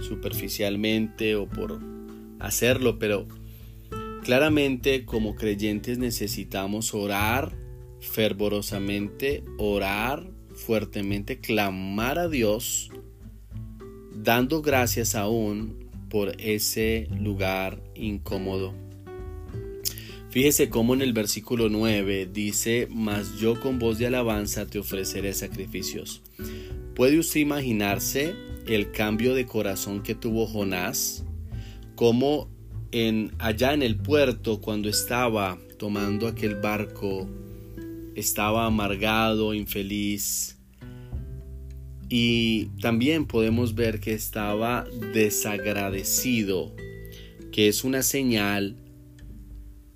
[0.00, 1.80] superficialmente o por
[2.40, 3.26] hacerlo, pero
[4.22, 7.56] claramente como creyentes necesitamos orar
[8.00, 12.90] fervorosamente, orar fuertemente, clamar a Dios
[14.22, 18.74] dando gracias aún por ese lugar incómodo.
[20.30, 25.32] Fíjese cómo en el versículo 9 dice, mas yo con voz de alabanza te ofreceré
[25.32, 26.22] sacrificios.
[26.94, 28.34] ¿Puede usted imaginarse
[28.66, 31.24] el cambio de corazón que tuvo Jonás?
[31.94, 32.50] Como
[32.92, 37.28] en, allá en el puerto, cuando estaba tomando aquel barco,
[38.14, 40.58] estaba amargado, infeliz,
[42.08, 46.74] y también podemos ver que estaba desagradecido,
[47.52, 48.76] que es una señal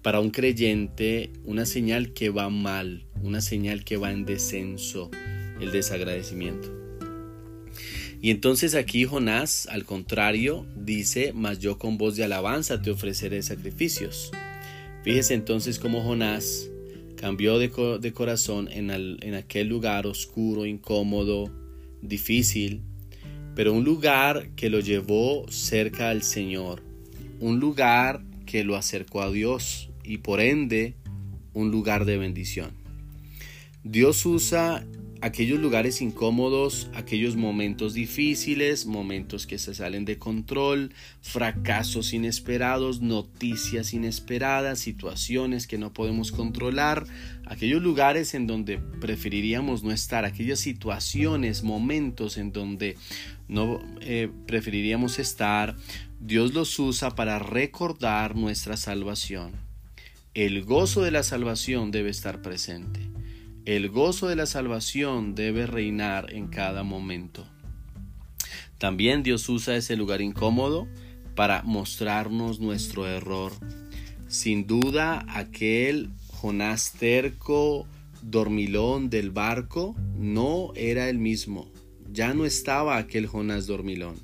[0.02, 5.10] para un creyente, una señal que va mal, una señal que va en descenso,
[5.60, 6.81] el desagradecimiento.
[8.22, 13.42] Y entonces aquí Jonás, al contrario, dice, mas yo con voz de alabanza te ofreceré
[13.42, 14.30] sacrificios.
[15.02, 16.70] Fíjese entonces cómo Jonás
[17.16, 17.72] cambió de,
[18.12, 21.50] corazón en, en aquel lugar oscuro, incómodo,
[22.00, 22.82] difícil,
[23.56, 26.80] pero un lugar que lo llevó cerca al Señor,
[27.40, 30.94] un lugar que lo acercó a Dios y por ende
[31.54, 32.70] un lugar de bendición.
[33.82, 34.86] Dios usa
[35.22, 43.94] aquellos lugares incómodos, aquellos momentos difíciles, momentos que se salen de control, fracasos inesperados, noticias
[43.94, 47.06] inesperadas, situaciones que no podemos controlar,
[47.46, 52.96] aquellos lugares en donde preferiríamos no estar, aquellas situaciones, momentos en donde
[53.46, 55.76] no eh, preferiríamos estar,
[56.18, 59.52] Dios los usa para recordar nuestra salvación.
[60.34, 63.00] El gozo de la salvación debe estar presente.
[63.64, 67.46] El gozo de la salvación debe reinar en cada momento.
[68.78, 70.88] También Dios usa ese lugar incómodo
[71.36, 73.52] para mostrarnos nuestro error.
[74.26, 77.86] Sin duda, aquel Jonás terco,
[78.20, 81.70] dormilón del barco, no era el mismo.
[82.12, 84.16] Ya no estaba aquel Jonás dormilón.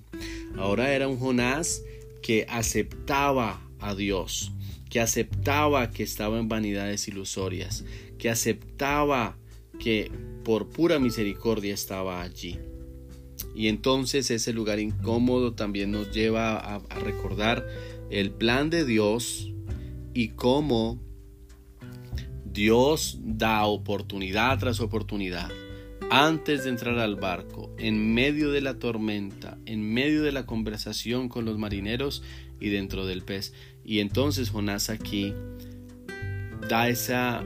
[0.57, 1.83] Ahora era un Jonás
[2.23, 4.51] que aceptaba a Dios,
[4.91, 7.85] que aceptaba que estaba en vanidades ilusorias,
[8.19, 9.37] que aceptaba
[9.79, 10.11] que
[10.45, 12.59] por pura misericordia estaba allí.
[13.55, 17.67] Y entonces ese lugar incómodo también nos lleva a, recordar
[18.11, 19.53] el plan de Dios
[20.15, 21.01] y cómo
[22.45, 25.51] Dios da oportunidad tras oportunidad
[26.11, 31.29] antes de entrar al barco, en medio de la tormenta, en medio de la conversación
[31.29, 32.23] con los marineros
[32.61, 33.53] y dentro del pez.
[33.85, 35.35] Y entonces Jonás aquí
[36.69, 37.43] da esa,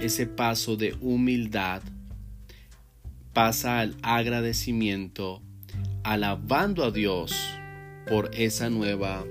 [0.00, 1.82] ese paso de humildad
[3.34, 5.42] pasa al agradecimiento,
[6.02, 7.32] alabando a Dios
[8.08, 9.24] por esa nueva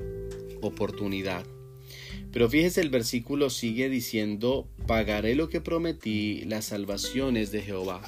[0.61, 1.43] oportunidad.
[2.32, 8.01] Pero fíjese el versículo sigue diciendo, pagaré lo que prometí, las salvaciones de Jehová.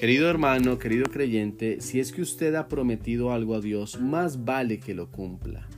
[0.00, 4.80] Querido hermano, querido creyente, si es que usted ha prometido algo a Dios, más vale
[4.80, 5.69] que lo cumpla.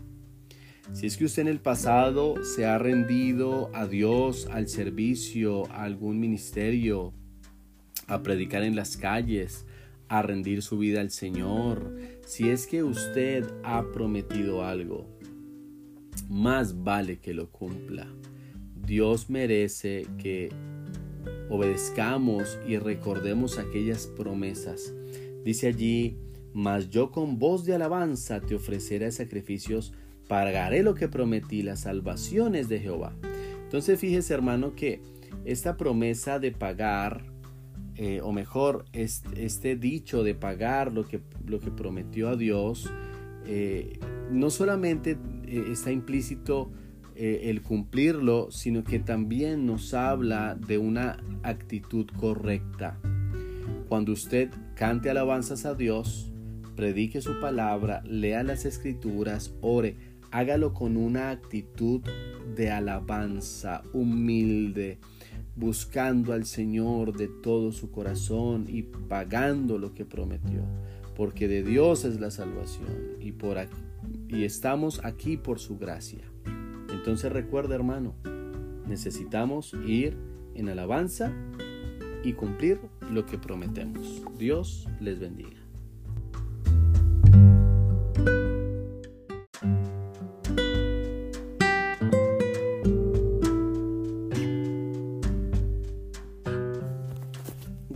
[0.92, 5.84] Si es que usted en el pasado se ha rendido a Dios, al servicio, a
[5.84, 7.12] algún ministerio,
[8.08, 9.64] a predicar en las calles,
[10.08, 15.06] a rendir su vida al Señor, si es que usted ha prometido algo,
[16.28, 18.06] más vale que lo cumpla.
[18.76, 20.50] Dios merece que
[21.48, 24.92] obedezcamos y recordemos aquellas promesas.
[25.42, 26.18] Dice allí,
[26.52, 29.94] mas yo con voz de alabanza te ofreceré sacrificios,
[30.28, 33.14] pagaré lo que prometí, las salvaciones de Jehová.
[33.64, 35.00] Entonces fíjese hermano que
[35.44, 37.24] esta promesa de pagar,
[37.96, 42.90] eh, o mejor, este, dicho de pagar lo que, lo que prometió a Dios,
[43.46, 43.98] eh,
[44.30, 45.16] no solamente
[45.46, 46.70] eh, está implícito
[47.14, 52.98] el cumplirlo, sino que también nos habla de una actitud correcta.
[53.88, 56.32] Cuando usted cante alabanzas a Dios,
[56.74, 59.96] predique su palabra, lea las escrituras, ore,
[60.32, 62.00] hágalo con una actitud
[62.56, 64.98] de alabanza humilde,
[65.54, 70.62] buscando al Señor de todo su corazón y pagando lo que prometió,
[71.14, 73.58] porque de Dios es la salvación y por
[74.28, 76.24] y estamos aquí por su gracia.
[76.90, 78.14] Entonces recuerda hermano,
[78.86, 80.16] necesitamos ir
[80.54, 81.32] en alabanza
[82.24, 82.80] y cumplir
[83.10, 84.22] lo que prometemos.
[84.38, 85.61] Dios les bendiga.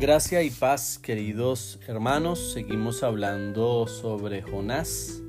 [0.07, 2.52] Gracia y paz, queridos hermanos.
[2.52, 5.20] Seguimos hablando sobre Jonás.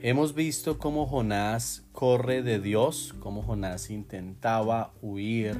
[0.00, 5.56] Hemos visto cómo Jonás corre de Dios, cómo Jonás intentaba huir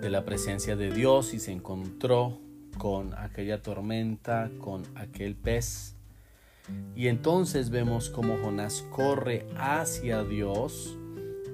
[0.00, 2.38] de la presencia de Dios y se encontró
[2.78, 5.96] con aquella tormenta, con aquel pez.
[6.96, 10.96] Y entonces vemos cómo Jonás corre hacia Dios,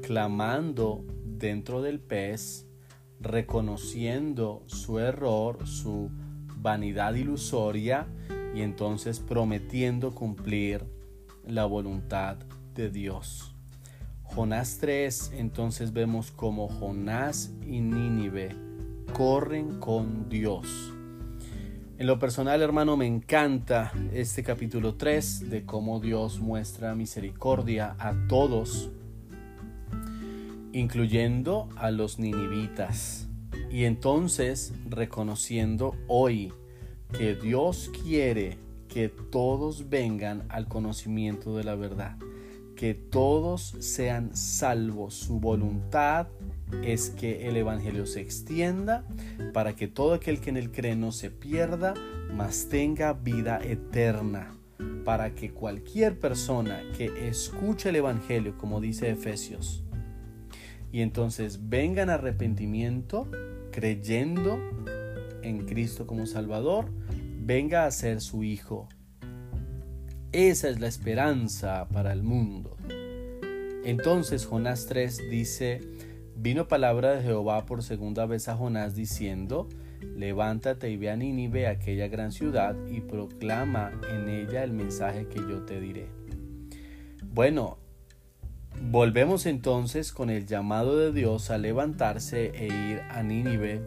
[0.02, 2.67] clamando dentro del pez,
[3.20, 6.10] reconociendo su error, su
[6.56, 8.06] vanidad ilusoria
[8.54, 10.84] y entonces prometiendo cumplir
[11.46, 12.36] la voluntad
[12.74, 13.54] de Dios.
[14.22, 18.54] Jonás 3, entonces vemos como Jonás y Nínive
[19.12, 20.92] corren con Dios.
[21.98, 28.14] En lo personal, hermano, me encanta este capítulo 3 de cómo Dios muestra misericordia a
[28.28, 28.90] todos,
[30.78, 33.28] incluyendo a los ninivitas.
[33.70, 36.52] Y entonces reconociendo hoy
[37.12, 38.58] que Dios quiere
[38.88, 42.16] que todos vengan al conocimiento de la verdad,
[42.76, 45.14] que todos sean salvos.
[45.14, 46.28] Su voluntad
[46.82, 49.04] es que el Evangelio se extienda
[49.52, 51.94] para que todo aquel que en él cree no se pierda,
[52.32, 54.54] mas tenga vida eterna.
[55.04, 59.82] Para que cualquier persona que escuche el Evangelio, como dice Efesios,
[60.92, 63.28] y entonces vengan arrepentimiento,
[63.70, 64.58] creyendo
[65.42, 66.86] en Cristo como Salvador,
[67.40, 68.88] venga a ser su Hijo.
[70.32, 72.76] Esa es la esperanza para el mundo.
[73.84, 75.80] Entonces Jonás 3 dice,
[76.36, 79.68] vino palabra de Jehová por segunda vez a Jonás diciendo,
[80.16, 85.38] levántate y ve a Nínive, aquella gran ciudad, y proclama en ella el mensaje que
[85.38, 86.08] yo te diré.
[87.32, 87.78] Bueno,
[88.90, 93.80] volvemos entonces con el llamado de Dios a levantarse e ir a Nínive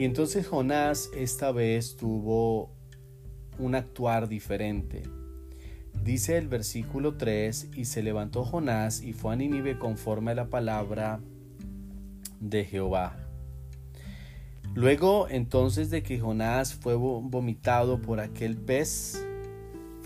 [0.00, 2.70] y entonces Jonás esta vez tuvo
[3.58, 5.02] un actuar diferente.
[6.02, 10.48] Dice el versículo 3, y se levantó Jonás y fue a Nínive conforme a la
[10.48, 11.20] palabra
[12.40, 13.14] de Jehová.
[14.72, 19.22] Luego entonces de que Jonás fue vomitado por aquel pez,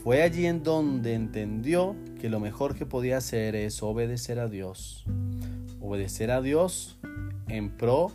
[0.05, 5.07] fue allí en donde entendió que lo mejor que podía hacer es obedecer a Dios.
[5.80, 6.98] Obedecer a Dios
[7.48, 8.12] en pro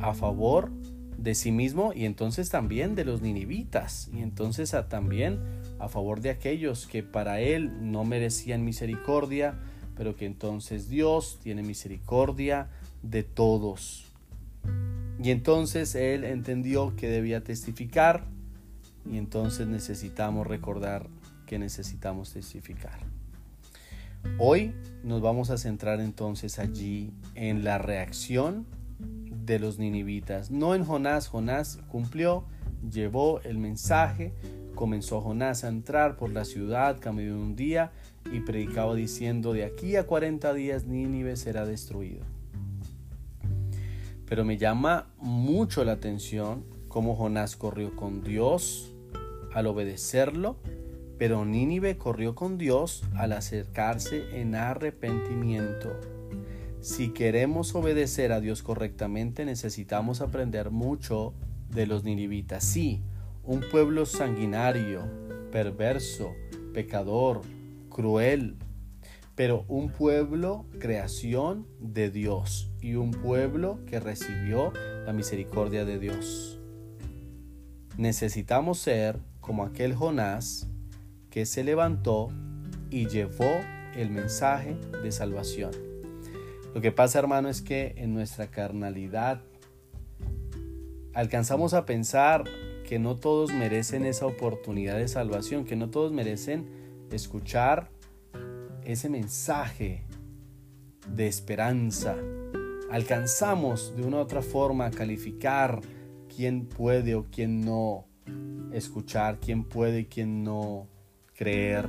[0.00, 0.70] a favor
[1.18, 5.40] de sí mismo y entonces también de los ninivitas y entonces también
[5.78, 9.58] a favor de aquellos que para él no merecían misericordia,
[9.94, 12.70] pero que entonces Dios tiene misericordia
[13.02, 14.06] de todos.
[15.22, 18.24] Y entonces él entendió que debía testificar
[19.10, 21.08] y entonces necesitamos recordar
[21.46, 23.00] que necesitamos testificar.
[24.38, 28.66] Hoy nos vamos a centrar entonces allí en la reacción
[29.46, 30.50] de los ninivitas.
[30.50, 32.44] No en Jonás, Jonás cumplió,
[32.88, 34.32] llevó el mensaje,
[34.74, 37.90] comenzó Jonás a entrar por la ciudad, caminó un día
[38.30, 42.20] y predicaba diciendo, de aquí a 40 días Nínive será destruido.
[44.26, 48.89] Pero me llama mucho la atención cómo Jonás corrió con Dios
[49.52, 50.58] al obedecerlo,
[51.18, 55.98] pero Nínive corrió con Dios al acercarse en arrepentimiento.
[56.80, 61.34] Si queremos obedecer a Dios correctamente, necesitamos aprender mucho
[61.68, 62.64] de los ninivitas.
[62.64, 63.02] Sí,
[63.44, 65.02] un pueblo sanguinario,
[65.52, 66.32] perverso,
[66.72, 67.42] pecador,
[67.90, 68.56] cruel,
[69.34, 74.72] pero un pueblo creación de Dios y un pueblo que recibió
[75.04, 76.58] la misericordia de Dios.
[77.98, 80.66] Necesitamos ser como aquel Jonás
[81.30, 82.28] que se levantó
[82.90, 83.60] y llevó
[83.94, 85.70] el mensaje de salvación.
[86.74, 89.42] Lo que pasa, hermano, es que en nuestra carnalidad
[91.14, 92.44] alcanzamos a pensar
[92.88, 96.68] que no todos merecen esa oportunidad de salvación, que no todos merecen
[97.10, 97.88] escuchar
[98.84, 100.04] ese mensaje
[101.08, 102.16] de esperanza.
[102.90, 105.80] Alcanzamos de una u otra forma a calificar
[106.34, 108.06] quién puede o quién no
[108.72, 110.86] escuchar, quién puede y quién no
[111.34, 111.88] creer.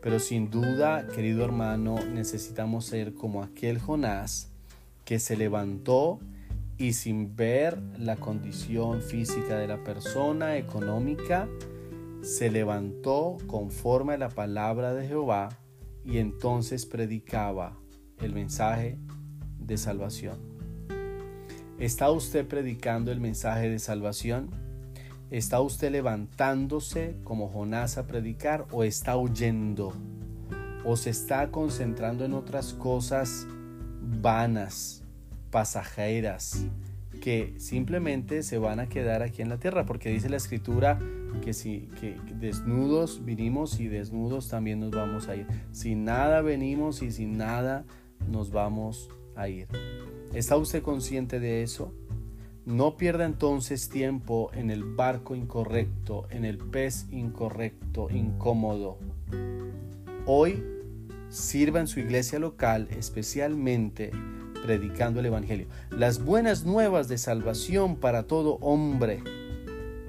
[0.00, 4.50] Pero sin duda, querido hermano, necesitamos ser como aquel Jonás
[5.04, 6.20] que se levantó
[6.76, 11.48] y sin ver la condición física de la persona económica,
[12.22, 15.48] se levantó conforme a la palabra de Jehová
[16.04, 17.76] y entonces predicaba
[18.20, 18.98] el mensaje
[19.58, 20.38] de salvación.
[21.78, 24.50] ¿Está usted predicando el mensaje de salvación?
[25.30, 29.92] ¿Está usted levantándose como Jonás a predicar o está huyendo?
[30.86, 33.46] ¿O se está concentrando en otras cosas
[34.00, 35.02] vanas,
[35.50, 36.64] pasajeras,
[37.20, 39.84] que simplemente se van a quedar aquí en la tierra?
[39.84, 40.98] Porque dice la escritura
[41.44, 45.46] que si que desnudos vinimos y desnudos también nos vamos a ir.
[45.72, 47.84] Sin nada venimos y sin nada
[48.30, 49.68] nos vamos a ir.
[50.32, 51.92] ¿Está usted consciente de eso?
[52.68, 58.98] No pierda entonces tiempo en el barco incorrecto, en el pez incorrecto, incómodo.
[60.26, 60.62] Hoy
[61.30, 64.10] sirva en su iglesia local, especialmente
[64.62, 65.66] predicando el Evangelio.
[65.88, 69.22] Las buenas nuevas de salvación para todo hombre,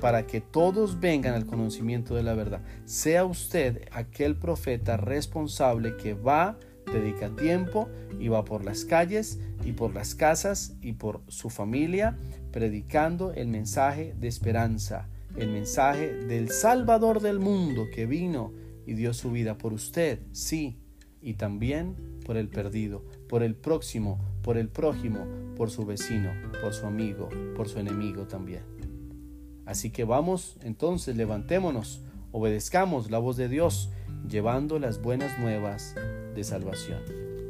[0.01, 2.59] para que todos vengan al conocimiento de la verdad.
[2.83, 6.57] Sea usted aquel profeta responsable que va,
[6.91, 12.17] dedica tiempo y va por las calles y por las casas y por su familia
[12.51, 18.51] predicando el mensaje de esperanza, el mensaje del Salvador del mundo que vino
[18.85, 20.77] y dio su vida por usted, sí,
[21.21, 25.25] y también por el perdido, por el próximo, por el prójimo,
[25.55, 26.31] por su vecino,
[26.61, 28.63] por su amigo, por su enemigo también.
[29.65, 33.91] Así que vamos, entonces levantémonos, obedezcamos la voz de Dios,
[34.27, 35.95] llevando las buenas nuevas
[36.35, 37.03] de salvación.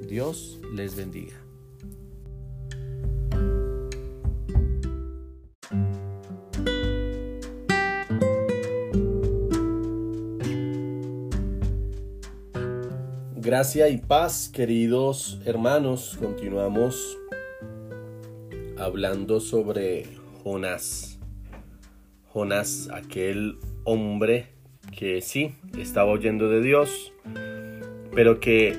[0.07, 1.35] Dios les bendiga.
[13.35, 16.17] Gracia y paz, queridos hermanos.
[16.19, 17.17] Continuamos
[18.77, 20.07] hablando sobre
[20.43, 21.19] Jonás.
[22.31, 24.58] Jonás, aquel hombre
[24.91, 27.13] que sí, estaba oyendo de Dios,
[28.13, 28.77] pero que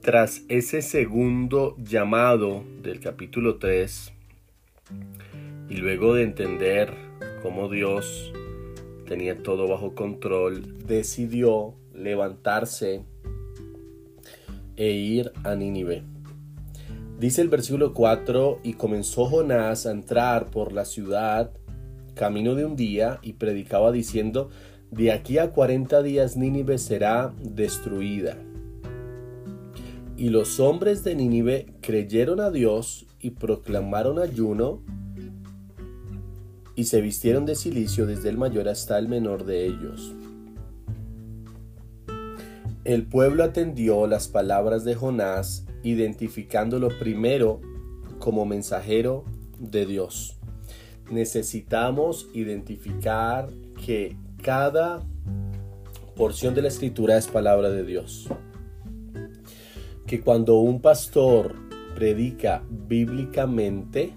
[0.00, 4.12] tras ese segundo llamado del capítulo 3,
[5.68, 6.92] y luego de entender
[7.42, 8.32] cómo Dios
[9.06, 13.04] tenía todo bajo control, decidió levantarse
[14.76, 16.02] e ir a Nínive.
[17.18, 21.52] Dice el versículo 4, y comenzó Jonás a entrar por la ciudad
[22.14, 24.50] camino de un día y predicaba diciendo,
[24.92, 28.36] de aquí a cuarenta días Nínive será destruida.
[30.18, 34.82] Y los hombres de Nínive creyeron a Dios y proclamaron ayuno
[36.76, 40.14] y se vistieron de silicio desde el mayor hasta el menor de ellos.
[42.84, 47.60] El pueblo atendió las palabras de Jonás, identificándolo primero
[48.18, 49.24] como mensajero
[49.58, 50.38] de Dios.
[51.10, 53.48] Necesitamos identificar
[53.86, 55.00] que cada
[56.16, 58.28] porción de la escritura es palabra de Dios.
[60.06, 61.54] Que cuando un pastor
[61.94, 64.14] predica bíblicamente,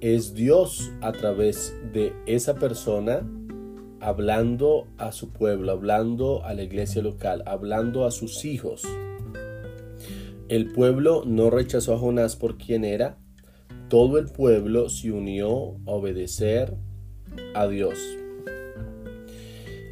[0.00, 3.26] es Dios a través de esa persona
[4.00, 8.82] hablando a su pueblo, hablando a la iglesia local, hablando a sus hijos.
[10.48, 13.16] El pueblo no rechazó a Jonás por quien era,
[13.88, 16.76] todo el pueblo se unió a obedecer
[17.54, 17.98] a Dios.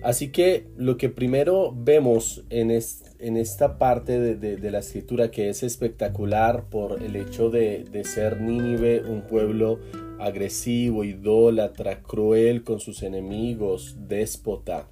[0.03, 5.63] Así que lo que primero vemos en, en esta parte de, la escritura que es
[5.63, 9.79] espectacular por el hecho de, de ser Nínive un pueblo
[10.19, 14.89] agresivo, idólatra, cruel con sus enemigos, déspota.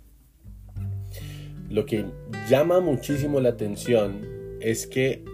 [1.69, 2.05] Lo que
[2.49, 4.21] llama muchísimo la atención
[4.61, 5.25] es que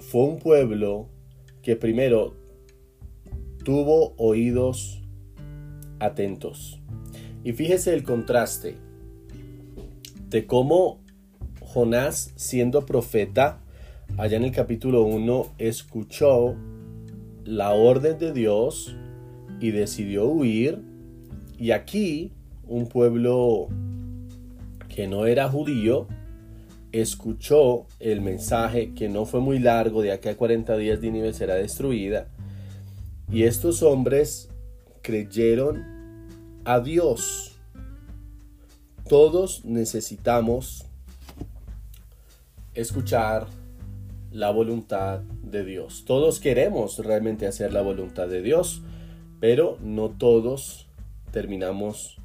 [0.00, 1.08] fue un pueblo
[1.62, 2.36] que primero
[3.64, 5.02] tuvo oídos
[5.98, 6.82] atentos.
[7.42, 8.76] Y fíjese el contraste
[10.34, 10.98] de cómo
[11.60, 13.60] Jonás, siendo profeta,
[14.18, 16.56] allá en el capítulo 1, escuchó
[17.44, 18.96] la orden de Dios
[19.60, 20.82] y decidió huir.
[21.56, 22.32] Y aquí
[22.66, 23.68] un pueblo
[24.88, 26.08] que no era judío
[26.90, 31.54] escuchó el mensaje que no fue muy largo, de acá a 40 días Nínive será
[31.54, 32.26] destruida.
[33.30, 34.48] Y estos hombres
[35.00, 35.84] creyeron
[36.64, 37.53] a Dios.
[39.08, 40.86] Todos necesitamos
[42.74, 43.46] escuchar
[44.30, 46.04] la voluntad de Dios.
[46.06, 48.82] Todos queremos realmente hacer la voluntad de Dios
[49.44, 50.86] pero no todos
[51.30, 52.16] terminamos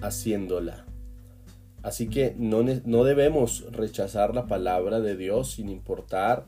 [0.00, 0.86] haciéndola.
[1.82, 6.46] Así que no, no, debemos rechazar la palabra de Dios sin importar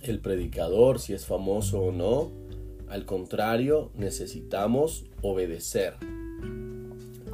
[0.00, 2.30] el predicador, si es famoso o no.
[2.88, 5.94] Al contrario, necesitamos obedecer.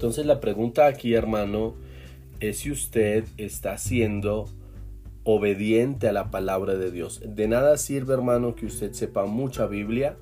[0.01, 1.75] Entonces la pregunta aquí, hermano,
[2.41, 4.49] es si usted está siendo
[5.25, 7.21] obediente a la palabra de Dios.
[7.23, 10.17] De nada sirve, hermano, que usted sepa mucha Biblia,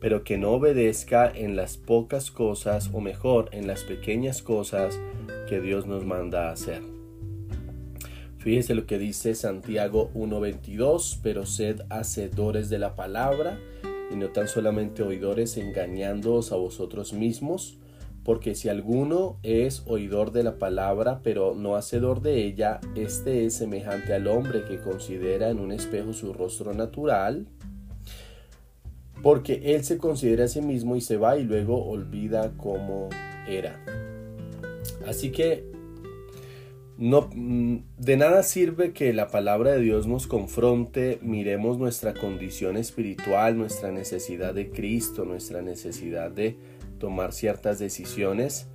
[0.00, 4.98] pero que no obedezca en las pocas cosas o mejor en las pequeñas cosas
[5.46, 6.80] que Dios nos manda a hacer.
[8.38, 13.58] Fíjese lo que dice Santiago 1.22, pero sed hacedores de la palabra
[14.10, 17.78] y no tan solamente oidores engañándoos a vosotros mismos,
[18.28, 23.54] porque si alguno es oidor de la palabra pero no hacedor de ella, este es
[23.54, 27.46] semejante al hombre que considera en un espejo su rostro natural
[29.22, 33.08] porque él se considera a sí mismo y se va y luego olvida cómo
[33.48, 33.82] era.
[35.06, 35.64] Así que
[36.98, 42.76] no, mm, de nada sirve que la palabra de Dios nos confronte, miremos nuestra condición
[42.76, 46.58] espiritual, nuestra necesidad de Cristo, nuestra necesidad de
[46.98, 48.66] tomar ciertas decisiones,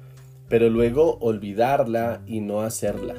[0.49, 3.15] pero luego olvidarla y no hacerla.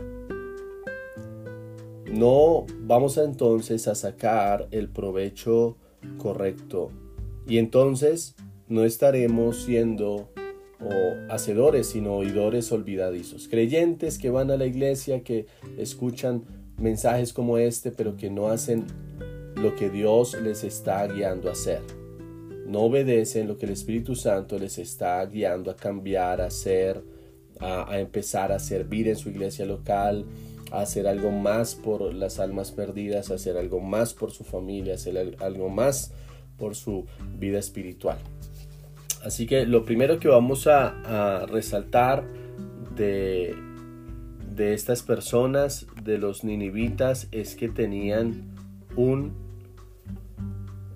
[2.11, 5.77] No vamos entonces a sacar el provecho
[6.19, 6.91] correcto
[7.47, 8.37] y entonces
[8.69, 10.29] no estaremos siendo
[11.31, 13.49] hacedores, sino oidores olvidadizos.
[13.49, 15.47] Creyentes que van a la iglesia, que
[15.79, 16.45] escuchan
[16.79, 18.85] mensajes como este, pero que no hacen
[19.57, 22.04] lo que Dios les está guiando a hacer.
[22.67, 27.03] No obedecen lo que el Espíritu Santo les está guiando a cambiar, a hacer,
[27.61, 30.25] a, empezar a servir en su iglesia local,
[30.71, 34.93] a hacer algo más por las almas perdidas, a hacer algo más por su familia,
[34.93, 36.13] a hacer algo más
[36.57, 37.07] por su
[37.39, 38.19] vida espiritual.
[39.23, 42.25] Así que lo primero que vamos a, resaltar
[42.97, 43.55] de,
[44.55, 48.55] de estas personas, de los ninivitas, es que tenían
[48.97, 49.45] un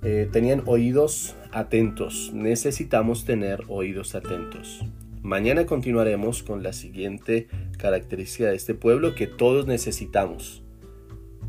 [0.03, 2.31] eh, tenían oídos atentos.
[2.33, 4.85] Necesitamos tener oídos atentos.
[5.23, 10.63] Mañana continuaremos con la siguiente característica de este pueblo que todos necesitamos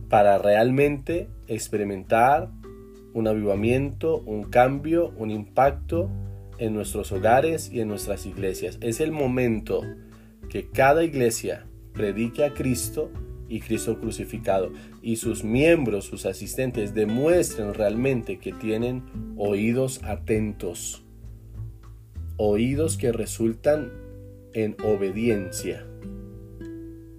[0.10, 2.50] para realmente experimentar
[3.14, 6.10] un avivamiento, un cambio, un impacto
[6.58, 8.78] en nuestros hogares y en nuestras iglesias.
[8.82, 9.82] Es el momento
[10.50, 13.12] que cada iglesia predique a Cristo
[13.50, 14.72] y Cristo crucificado
[15.02, 19.04] y sus miembros, sus asistentes demuestren realmente que tienen
[19.38, 21.04] oídos atentos,
[22.38, 23.92] oídos que resultan
[24.54, 25.86] en obediencia.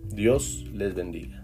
[0.09, 1.39] Dios les bendiga.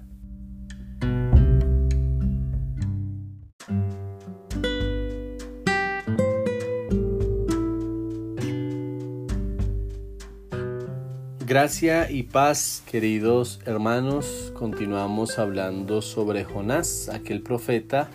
[11.59, 14.53] Gracia y paz, queridos hermanos.
[14.55, 18.11] Continuamos hablando sobre Jonás, aquel profeta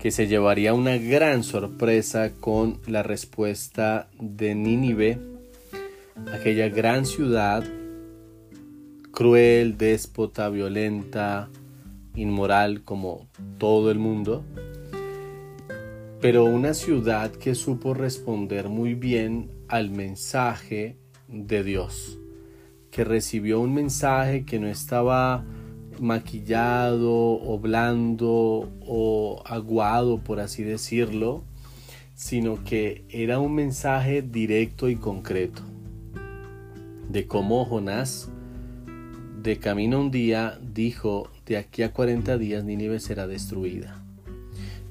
[0.00, 5.20] que se llevaría una gran sorpresa con la respuesta de Nínive,
[6.32, 7.62] aquella gran ciudad
[9.12, 11.48] cruel, déspota, violenta,
[12.16, 13.28] inmoral como
[13.58, 14.44] todo el mundo,
[16.20, 20.96] pero una ciudad que supo responder muy bien al mensaje
[21.28, 22.19] de Dios
[22.90, 25.44] que recibió un mensaje que no estaba
[26.00, 31.44] maquillado o blando o aguado, por así decirlo,
[32.14, 35.62] sino que era un mensaje directo y concreto
[37.08, 38.30] de cómo Jonás
[39.42, 44.04] de camino un día, dijo, de aquí a cuarenta días Nínive será destruida.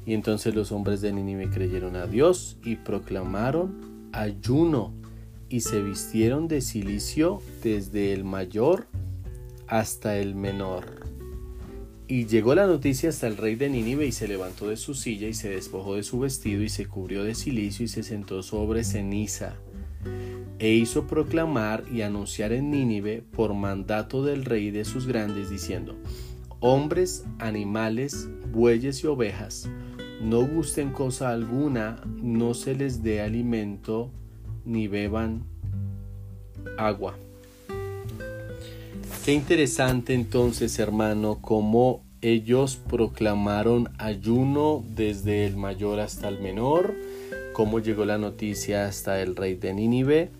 [0.06, 4.94] Y entonces los hombres de Nínive creyeron a Dios y proclamaron ayuno
[5.50, 8.88] y se vistieron de silicio desde el mayor
[9.68, 11.08] hasta el menor.
[12.08, 15.28] Y llegó la noticia hasta el rey de Nínive y se levantó de su silla
[15.28, 18.84] y se despojó de su vestido y se cubrió de silicio y se sentó sobre
[18.84, 19.56] ceniza.
[20.58, 25.98] E hizo proclamar y anunciar en Nínive por mandato del rey de sus grandes diciendo,
[26.60, 29.70] hombres, animales, bueyes y ovejas,
[30.22, 34.12] no gusten cosa alguna, no se les dé alimento,
[34.70, 35.44] ni beban
[36.78, 37.16] agua.
[39.26, 46.94] Qué interesante entonces, hermano, cómo ellos proclamaron ayuno desde el mayor hasta el menor,
[47.54, 50.32] cómo llegó la noticia hasta el rey de Nínive,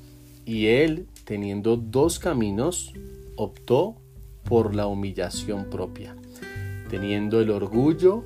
[0.46, 2.94] y él, teniendo dos caminos,
[3.36, 3.96] optó
[4.44, 6.16] por la humillación propia,
[6.90, 8.24] teniendo el orgullo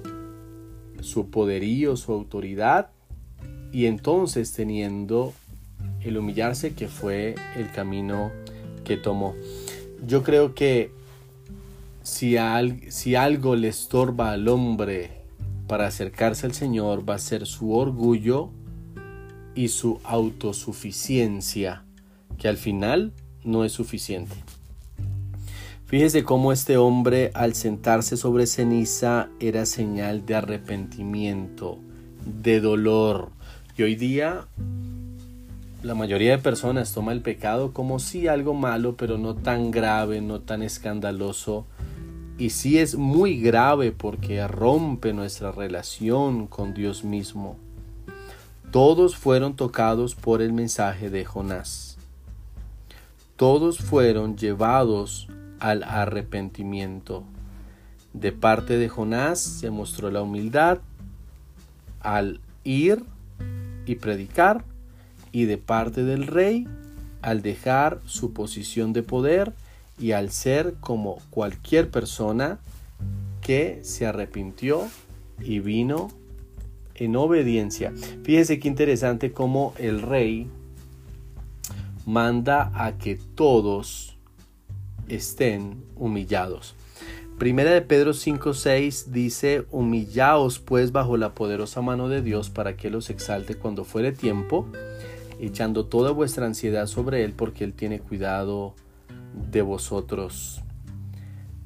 [0.99, 2.89] su poderío, su autoridad,
[3.71, 5.33] y entonces teniendo
[6.01, 8.31] el humillarse que fue el camino
[8.83, 9.35] que tomó.
[10.05, 10.91] Yo creo que
[12.03, 15.11] si, algo le estorba al hombre
[15.67, 18.49] para acercarse al Señor va a ser su orgullo
[19.55, 21.83] y su autosuficiencia,
[22.37, 23.13] que al final
[23.43, 24.35] no es suficiente.
[25.85, 31.77] Fíjese cómo este hombre al sentarse sobre ceniza era señal de arrepentimiento,
[32.25, 33.29] de dolor.
[33.77, 34.47] Y hoy día
[35.83, 40.21] la mayoría de personas toma el pecado como si algo malo, pero no tan grave,
[40.21, 41.65] no tan escandaloso.
[42.37, 47.57] Y sí es muy grave porque rompe nuestra relación con Dios mismo.
[48.71, 51.97] Todos fueron tocados por el mensaje de Jonás.
[53.35, 55.27] Todos fueron llevados
[55.59, 57.25] al arrepentimiento.
[58.13, 60.79] De parte de Jonás se mostró la humildad
[61.99, 63.03] al ir
[63.85, 64.63] y predicar
[65.33, 66.65] y de parte del rey
[67.21, 69.51] al dejar su posición de poder
[69.99, 72.59] y al ser como cualquier persona
[73.41, 74.87] que se arrepintió
[75.41, 76.09] y vino
[76.95, 77.93] en obediencia.
[78.23, 80.47] Fíjese qué interesante cómo el rey
[82.05, 84.17] manda a que todos
[85.07, 86.75] estén humillados.
[87.39, 92.89] Primera de Pedro 5:6 dice, humillaos pues bajo la poderosa mano de Dios para que
[92.89, 94.67] los exalte cuando fuere tiempo,
[95.39, 98.75] echando toda vuestra ansiedad sobre Él porque Él tiene cuidado
[99.51, 100.61] de vosotros.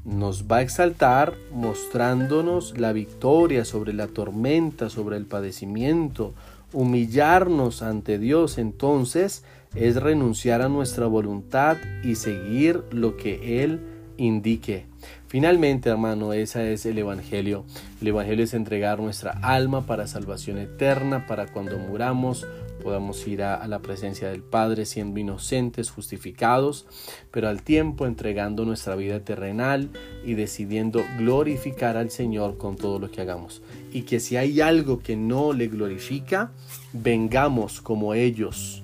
[0.06, 6.34] Nos va a exaltar mostrándonos la victoria sobre la tormenta, sobre el padecimiento,
[6.74, 9.44] humillarnos ante Dios entonces
[9.76, 13.82] es renunciar a nuestra voluntad y seguir lo que Él
[14.18, 14.86] indique.
[15.28, 17.66] Finalmente, hermano, ese es el Evangelio.
[18.02, 22.48] El Evangelio es entregar nuestra alma para salvación eterna, para cuando muramos
[22.88, 26.86] podamos ir a, la presencia del Padre siendo inocentes, justificados,
[27.32, 29.90] pero al tiempo entregando nuestra vida terrenal
[30.24, 33.62] y decidiendo glorificar al Señor con todo lo que hagamos.
[33.92, 36.54] Y que si hay algo que no le glorifica,
[36.94, 38.84] vengamos como ellos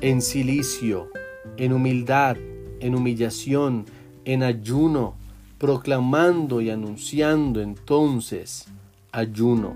[0.00, 1.10] en silicio,
[1.56, 2.36] en humildad,
[2.78, 3.86] en humillación,
[4.24, 5.16] en ayuno,
[5.58, 8.66] proclamando y anunciando entonces
[9.10, 9.74] ayuno.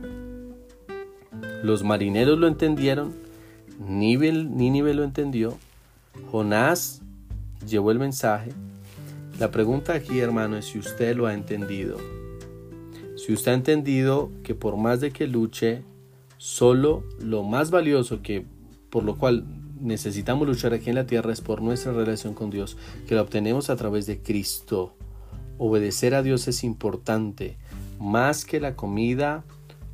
[1.64, 3.25] Los marineros lo entendieron,
[3.78, 5.56] Nínive lo entendió,
[6.30, 7.02] Jonás
[7.66, 8.52] llevó el mensaje.
[9.38, 11.98] La pregunta aquí, hermano, es si usted lo ha entendido.
[13.16, 15.82] Si usted ha entendido que por más de que luche,
[16.38, 18.44] solo lo más valioso que
[18.90, 19.44] por lo cual
[19.80, 23.68] necesitamos luchar aquí en la tierra es por nuestra relación con Dios, que la obtenemos
[23.68, 24.94] a través de Cristo.
[25.58, 27.56] Obedecer a Dios es importante,
[27.98, 29.44] más que la comida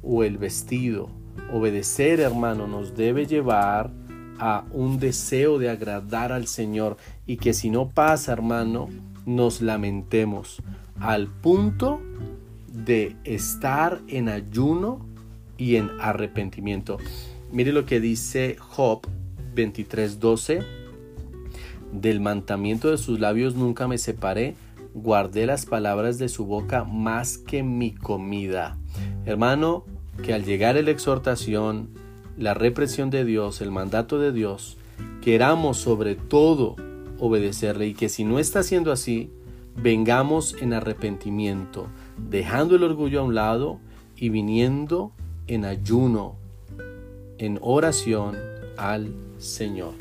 [0.02, 1.08] o el vestido.
[1.52, 3.90] Obedecer, hermano, nos debe llevar
[4.38, 8.88] a un deseo de agradar al Señor y que si no pasa, hermano,
[9.26, 10.62] nos lamentemos
[10.98, 12.00] al punto
[12.66, 15.06] de estar en ayuno
[15.58, 16.98] y en arrepentimiento.
[17.52, 19.02] Mire lo que dice Job
[19.54, 20.64] 23:12,
[21.92, 24.56] del mandamiento de sus labios nunca me separé,
[24.94, 28.78] guardé las palabras de su boca más que mi comida.
[29.26, 29.84] Hermano,
[30.22, 31.88] que al llegar la exhortación,
[32.36, 34.76] la represión de Dios, el mandato de Dios,
[35.20, 36.76] queramos sobre todo
[37.18, 39.30] obedecerle y que si no está siendo así,
[39.76, 41.86] vengamos en arrepentimiento,
[42.18, 43.78] dejando el orgullo a un lado
[44.16, 45.12] y viniendo
[45.46, 46.36] en ayuno,
[47.38, 48.36] en oración
[48.76, 49.94] al Señor.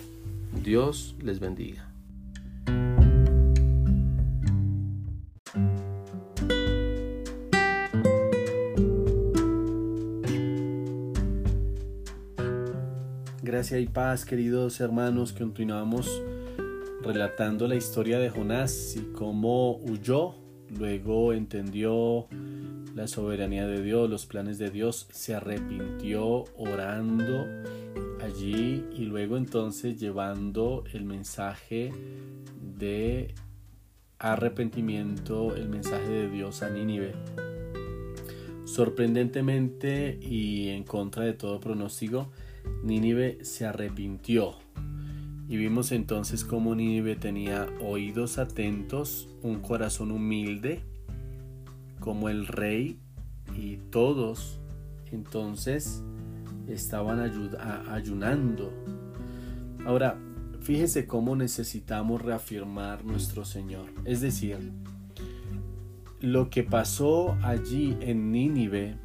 [0.64, 1.91] Dios les bendiga.
[13.72, 16.22] Gracia y paz, queridos hermanos, continuamos
[17.03, 20.36] relatando la historia de Jonás y cómo huyó,
[20.78, 22.28] luego entendió
[22.95, 27.45] la soberanía de Dios, los planes de Dios, se arrepintió orando
[28.22, 31.93] allí y luego entonces llevando el mensaje
[32.78, 33.34] de
[34.19, 37.13] arrepentimiento, el mensaje de Dios a Nínive.
[38.65, 42.28] Sorprendentemente y en contra de todo pronóstico,
[42.84, 44.55] Nínive se arrepintió.
[45.47, 50.84] Y vimos entonces cómo Nínive tenía oídos atentos, un corazón humilde,
[51.99, 52.99] como el rey
[53.55, 54.59] y todos
[55.12, 56.03] entonces
[56.68, 57.20] estaban
[57.89, 58.72] ayunando.
[59.86, 60.18] Ahora,
[60.62, 63.89] fíjese cómo necesitamos reafirmar nuestro Señor.
[64.05, 64.72] Es decir,
[66.20, 68.97] lo que pasó allí en Nínive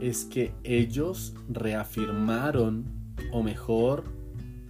[0.00, 2.84] es que ellos reafirmaron,
[3.32, 4.04] o mejor,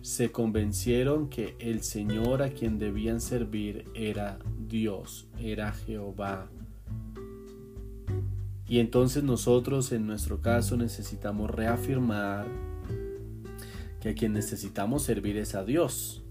[0.03, 4.39] se convencieron que el Señor a quien debían servir era
[4.69, 6.49] Dios, era Jehová.
[8.67, 12.47] Y entonces nosotros en nuestro caso necesitamos reafirmar
[14.01, 16.23] que a quien necesitamos servir es a Dios.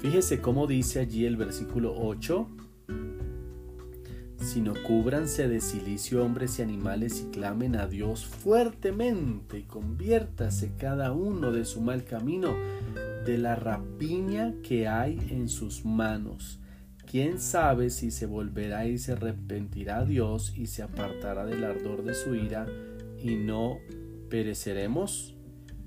[0.00, 2.48] Fíjese cómo dice allí el versículo 8
[4.44, 11.12] sino cúbranse de silicio hombres y animales y clamen a Dios fuertemente y conviértase cada
[11.12, 12.54] uno de su mal camino,
[13.24, 16.60] de la rapiña que hay en sus manos.
[17.10, 22.14] ¿Quién sabe si se volverá y se arrepentirá Dios y se apartará del ardor de
[22.14, 22.66] su ira
[23.22, 23.78] y no
[24.28, 25.34] pereceremos?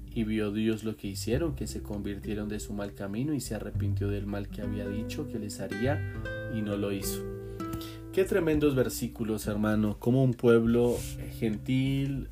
[0.10, 3.54] Y vio Dios lo que hicieron, que se convirtieron de su mal camino y se
[3.54, 6.02] arrepintió del mal que había dicho que les haría
[6.56, 7.37] y no lo hizo.
[8.18, 10.98] Qué tremendos versículos, hermano, como un pueblo
[11.38, 12.30] gentil,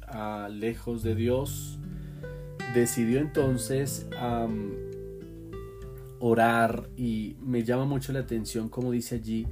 [0.50, 1.78] lejos de Dios,
[2.74, 4.08] decidió entonces
[6.20, 9.46] orar y me llama mucho la atención como dice allí,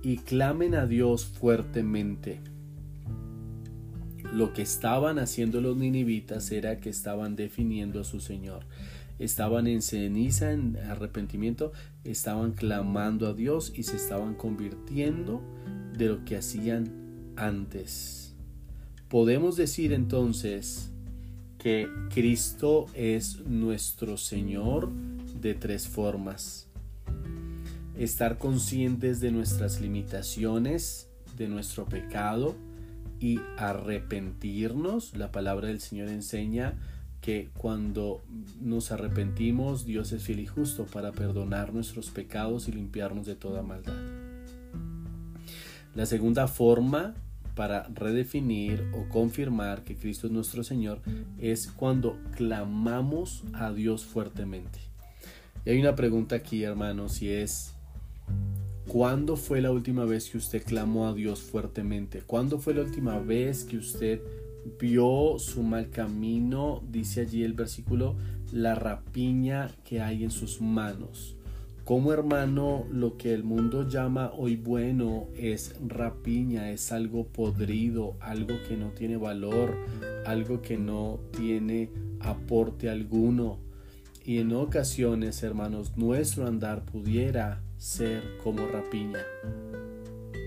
[0.00, 2.40] y clamen a Dios fuertemente.
[4.32, 8.64] Lo que estaban haciendo los ninivitas era que estaban definiendo a su Señor.
[9.18, 11.72] Estaban en ceniza, en arrepentimiento,
[12.04, 15.42] estaban clamando a Dios y se estaban convirtiendo
[16.00, 16.90] de lo que hacían
[17.36, 18.34] antes.
[19.08, 20.90] Podemos decir entonces
[21.58, 24.90] que Cristo es nuestro Señor
[25.42, 26.68] de tres formas.
[27.98, 32.56] Estar conscientes de nuestras limitaciones, de nuestro pecado
[33.18, 35.14] y arrepentirnos.
[35.14, 36.78] La palabra del Señor enseña
[37.20, 38.22] que cuando
[38.58, 43.60] nos arrepentimos, Dios es fiel y justo para perdonar nuestros pecados y limpiarnos de toda
[43.62, 44.29] maldad.
[45.94, 47.14] La segunda forma
[47.56, 51.00] para redefinir o confirmar que Cristo es nuestro Señor
[51.38, 54.78] es cuando clamamos a Dios fuertemente.
[55.64, 57.74] Y hay una pregunta aquí, hermanos, y es,
[58.86, 62.22] ¿cuándo fue la última vez que usted clamó a Dios fuertemente?
[62.22, 64.20] ¿Cuándo fue la última vez que usted
[64.78, 66.82] vio su mal camino?
[66.88, 68.14] Dice allí el versículo,
[68.52, 71.36] la rapiña que hay en sus manos.
[71.90, 78.54] Como hermano, lo que el mundo llama hoy bueno es rapiña, es algo podrido, algo
[78.68, 79.76] que no tiene valor,
[80.24, 83.58] algo que no tiene aporte alguno.
[84.24, 89.24] Y en ocasiones, hermanos, nuestro andar pudiera ser como rapiña.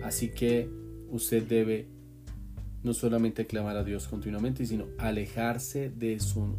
[0.01, 0.69] Así que
[1.09, 1.89] usted debe
[2.83, 6.55] no solamente clamar a Dios continuamente, sino alejarse de su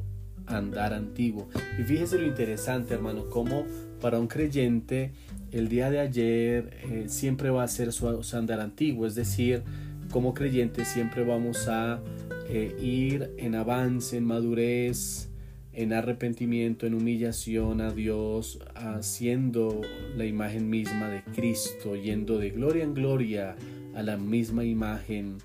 [0.46, 1.48] andar antiguo.
[1.78, 3.64] Y fíjese lo interesante, hermano, cómo
[4.04, 5.12] para un creyente
[5.50, 9.62] el día de ayer eh, siempre va a ser su, andar antiguo, es decir,
[10.10, 12.02] como creyente siempre vamos a
[12.50, 15.30] eh, ir en avance, en madurez,
[15.72, 19.80] en arrepentimiento, en humillación a Dios, haciendo
[20.14, 23.56] la imagen misma de Cristo, yendo de gloria en gloria
[23.94, 25.38] a la misma imagen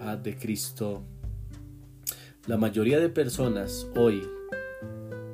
[0.00, 1.02] ah, de Cristo.
[2.46, 4.22] La mayoría de personas hoy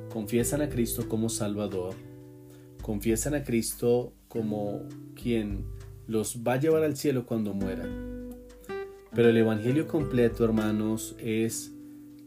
[0.09, 1.95] confiesan a Cristo como Salvador,
[2.85, 4.83] confiesan a Cristo como
[5.19, 5.65] quien
[6.05, 8.29] los va a llevar al cielo cuando mueran.
[9.11, 11.71] Pero el Evangelio completo, hermanos, es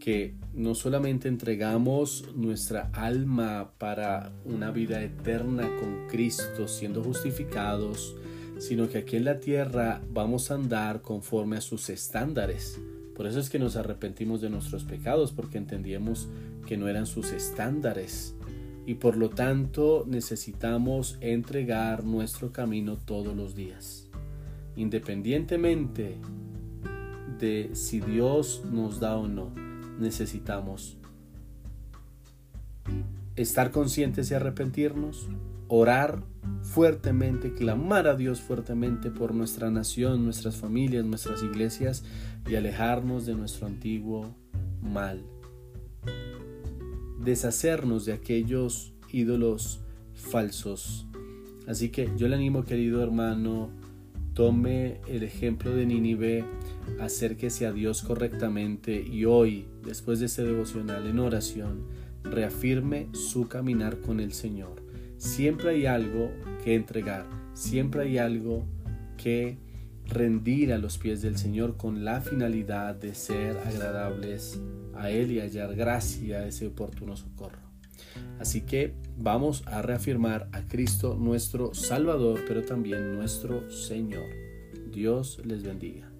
[0.00, 8.16] que no solamente entregamos nuestra alma para una vida eterna con Cristo siendo justificados,
[8.58, 12.80] sino que aquí en la tierra vamos a andar conforme a sus estándares.
[13.14, 16.26] Por eso es que nos arrepentimos de nuestros pecados, porque entendíamos
[16.66, 18.34] que no eran sus estándares
[18.88, 24.08] y por lo tanto necesitamos entregar nuestro camino todos los días.
[24.76, 26.16] Independientemente
[27.38, 29.52] de si Dios nos da o no,
[29.98, 30.96] necesitamos
[33.36, 35.28] estar conscientes y arrepentirnos,
[35.68, 36.22] orar
[36.62, 42.04] fuertemente, clamar a Dios fuertemente por nuestra nación, nuestras familias, nuestras iglesias
[42.48, 44.34] y alejarnos de nuestro antiguo
[44.80, 45.22] mal.
[47.24, 49.80] Deshacernos de aquellos ídolos
[50.14, 51.06] falsos.
[51.66, 53.70] Así que yo le animo, querido hermano,
[54.34, 56.44] tome el ejemplo de Nínive,
[57.00, 61.86] acérquese a Dios correctamente y hoy, después de este devocional en oración,
[62.22, 64.76] reafirme su caminar con el Señor.
[65.16, 66.30] Siempre hay algo
[66.62, 68.64] que entregar, siempre hay algo
[69.16, 69.58] que
[70.08, 74.60] rendir a los pies del Señor con la finalidad de ser agradables
[74.94, 77.68] a Él y hallar gracia, ese oportuno socorro.
[78.40, 84.26] Así que vamos a reafirmar a Cristo nuestro Salvador, pero también nuestro Señor.
[84.92, 86.10] Dios les bendiga.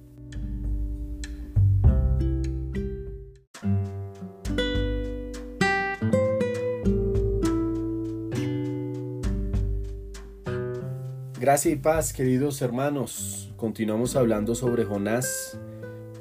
[11.41, 13.48] Gracia y paz, queridos hermanos.
[13.59, 15.59] Continuamos hablando sobre Jonás.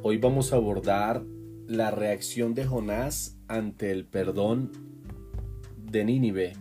[0.01, 1.23] Hoy vamos a abordar
[1.67, 4.71] la reacción de Jonás ante el perdón
[5.77, 6.53] de Nínive.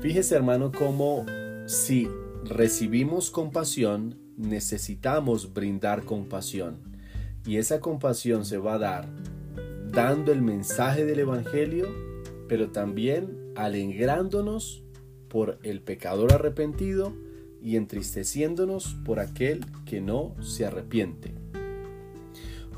[0.00, 1.26] Fíjese hermano cómo
[1.66, 2.08] si
[2.44, 6.78] recibimos compasión, necesitamos brindar compasión.
[7.44, 9.08] Y esa compasión se va a dar
[9.90, 11.88] dando el mensaje del Evangelio,
[12.46, 14.84] pero también alegrándonos
[15.26, 17.12] por el pecador arrepentido
[17.68, 21.34] y entristeciéndonos por aquel que no se arrepiente.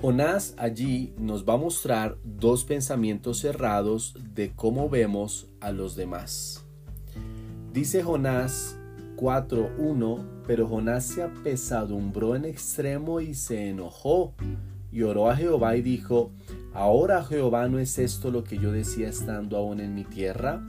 [0.01, 6.64] Jonás allí nos va a mostrar dos pensamientos cerrados de cómo vemos a los demás.
[7.72, 8.76] Dice Jonás
[9.14, 14.34] 4.1, pero Jonás se apesadumbró en extremo y se enojó
[14.91, 16.32] y oró a Jehová y dijo,
[16.72, 20.61] Ahora Jehová no es esto lo que yo decía estando aún en mi tierra,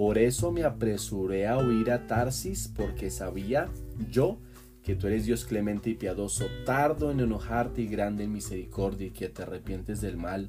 [0.00, 3.68] por eso me apresuré a huir a Tarsis, porque sabía
[4.10, 4.38] yo
[4.82, 9.10] que tú eres Dios clemente y piadoso, tardo en enojarte y grande en misericordia y
[9.10, 10.48] que te arrepientes del mal.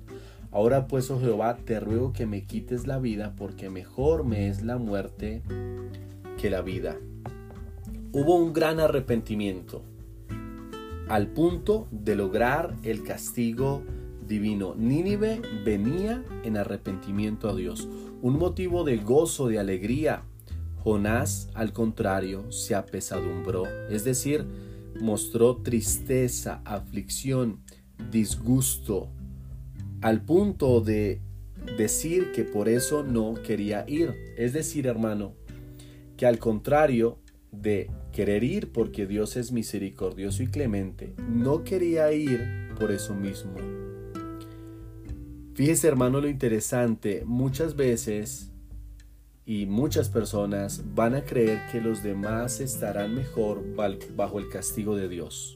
[0.51, 4.61] Ahora pues, oh Jehová, te ruego que me quites la vida, porque mejor me es
[4.61, 5.41] la muerte
[6.39, 6.95] que la vida.
[8.13, 9.83] Hubo un gran arrepentimiento,
[11.09, 13.83] al punto de lograr el castigo
[14.25, 14.75] divino.
[14.77, 17.89] Nínive venía en arrepentimiento a Dios
[18.21, 20.23] un motivo de gozo, de alegría.
[20.83, 24.45] Jonás, al contrario, se apesadumbró, es decir,
[24.99, 27.61] mostró tristeza, aflicción,
[28.11, 29.11] disgusto,
[30.01, 31.21] al punto de
[31.77, 34.15] decir que por eso no quería ir.
[34.37, 35.35] Es decir, hermano,
[36.17, 37.19] que al contrario
[37.51, 43.90] de querer ir porque Dios es misericordioso y clemente, no quería ir por eso mismo.
[45.61, 48.49] Fíjese hermano lo interesante, muchas veces
[49.45, 53.63] y muchas personas van a creer que los demás estarán mejor
[54.15, 55.55] bajo el castigo de Dios.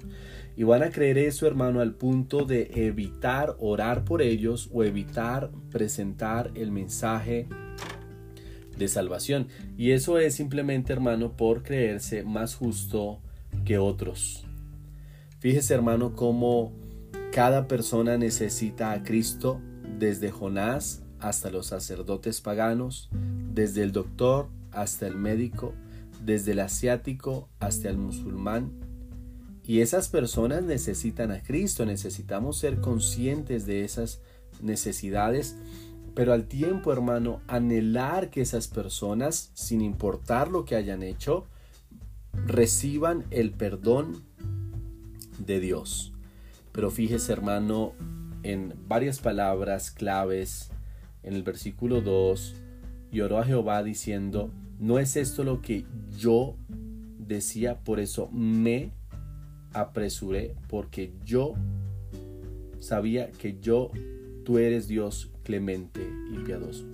[0.56, 5.50] Y van a creer eso, hermano, al punto de evitar orar por ellos o evitar
[5.72, 7.48] presentar el mensaje
[8.78, 9.48] de salvación.
[9.76, 13.22] Y eso es simplemente, hermano, por creerse más justo
[13.66, 14.46] que otros.
[15.40, 16.74] Fíjese, hermano, cómo
[17.32, 19.62] cada persona necesita a Cristo
[20.00, 23.10] desde Jonás hasta los sacerdotes paganos,
[23.54, 25.74] desde el doctor hasta el médico,
[26.24, 28.72] desde el asiático hasta el musulmán.
[29.64, 34.22] Y esas personas necesitan a Cristo, necesitamos ser conscientes de esas
[34.62, 35.56] necesidades,
[36.14, 41.46] pero al tiempo, hermano, anhelar que esas personas, sin importar lo que hayan hecho,
[42.46, 44.24] reciban el perdón
[45.40, 46.14] de Dios.
[46.72, 47.94] Pero fíjese, hermano,
[48.46, 50.70] en varias palabras claves
[51.24, 52.56] en el versículo 2
[53.12, 55.86] y oró a Jehová diciendo, no es esto lo que
[56.16, 56.56] yo
[57.18, 58.92] decía, por eso me
[59.74, 61.56] apresuré, porque yo
[62.80, 63.90] sabía que yo,
[64.44, 66.86] tú eres Dios clemente y piadoso.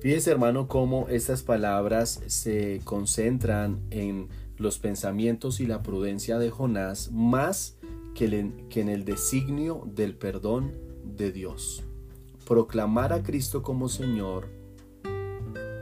[0.00, 7.12] Fíjese hermano cómo estas palabras se concentran en los pensamientos y la prudencia de Jonás
[7.12, 7.76] más
[8.14, 8.26] que,
[8.80, 10.74] en el designio del perdón
[11.04, 11.84] de Dios.
[12.46, 14.48] Proclamar a Cristo como Señor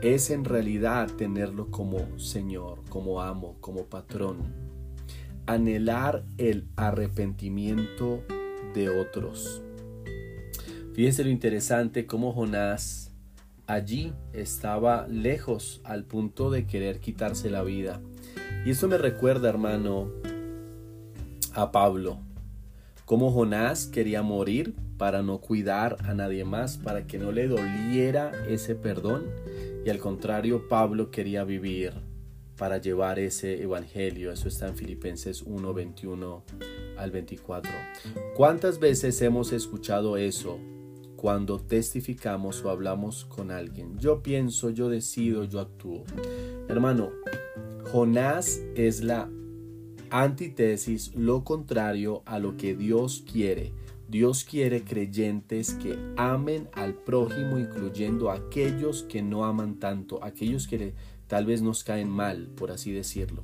[0.01, 4.37] es en realidad tenerlo como Señor, como amo, como patrón.
[5.45, 8.23] Anhelar el arrepentimiento
[8.73, 9.61] de otros.
[10.93, 13.11] Fíjense lo interesante como Jonás
[13.71, 18.01] allí estaba lejos al punto de querer quitarse la vida.
[18.65, 20.11] Y eso me recuerda, hermano,
[21.53, 22.19] a Pablo,
[23.05, 28.31] como Jonás quería morir para no cuidar a nadie más, para que no le doliera
[28.47, 29.25] ese perdón.
[29.85, 31.91] Y al contrario, Pablo quería vivir
[32.55, 34.31] para llevar ese evangelio.
[34.31, 36.43] Eso está en Filipenses 1, 21
[36.97, 37.71] al 24.
[38.35, 40.59] ¿Cuántas veces hemos escuchado eso
[41.15, 43.97] cuando testificamos o hablamos con alguien?
[43.97, 46.03] Yo pienso, yo decido, yo actúo.
[46.69, 47.09] Hermano,
[47.91, 49.27] Jonás es la
[50.11, 53.73] antítesis, lo contrario a lo que Dios quiere.
[54.07, 60.67] Dios quiere creyentes que amen al prójimo, incluyendo a aquellos que no aman tanto, aquellos
[60.67, 60.93] que
[61.27, 63.43] tal vez nos caen mal, por así decirlo.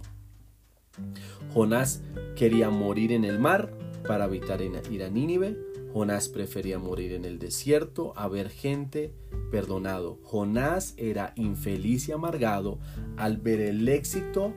[1.54, 2.02] Jonás
[2.36, 3.72] quería morir en el mar
[4.06, 5.58] para evitar ir a Nínive.
[5.94, 9.14] Jonás prefería morir en el desierto a ver gente
[9.52, 10.20] perdonado.
[10.24, 12.80] Jonás era infeliz y amargado
[13.16, 14.54] al ver el éxito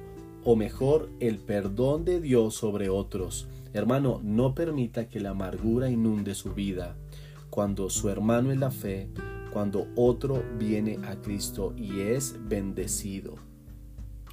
[0.51, 3.47] o mejor el perdón de Dios sobre otros.
[3.73, 6.97] Hermano, no permita que la amargura inunde su vida.
[7.51, 9.09] Cuando su hermano en la fe
[9.53, 13.37] cuando otro viene a Cristo y es bendecido.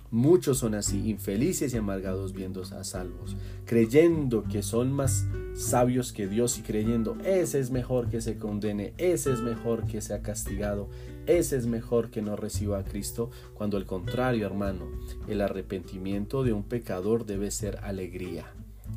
[0.09, 6.27] Muchos son así, infelices y amargados viendo a salvos, creyendo que son más sabios que
[6.27, 10.89] Dios y creyendo, ese es mejor que se condene, ese es mejor que sea castigado,
[11.27, 14.85] ese es mejor que no reciba a Cristo, cuando al contrario, hermano,
[15.27, 18.53] el arrepentimiento de un pecador debe ser alegría.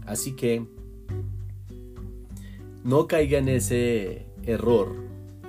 [0.06, 0.64] Así que
[2.84, 4.94] no caiga en ese error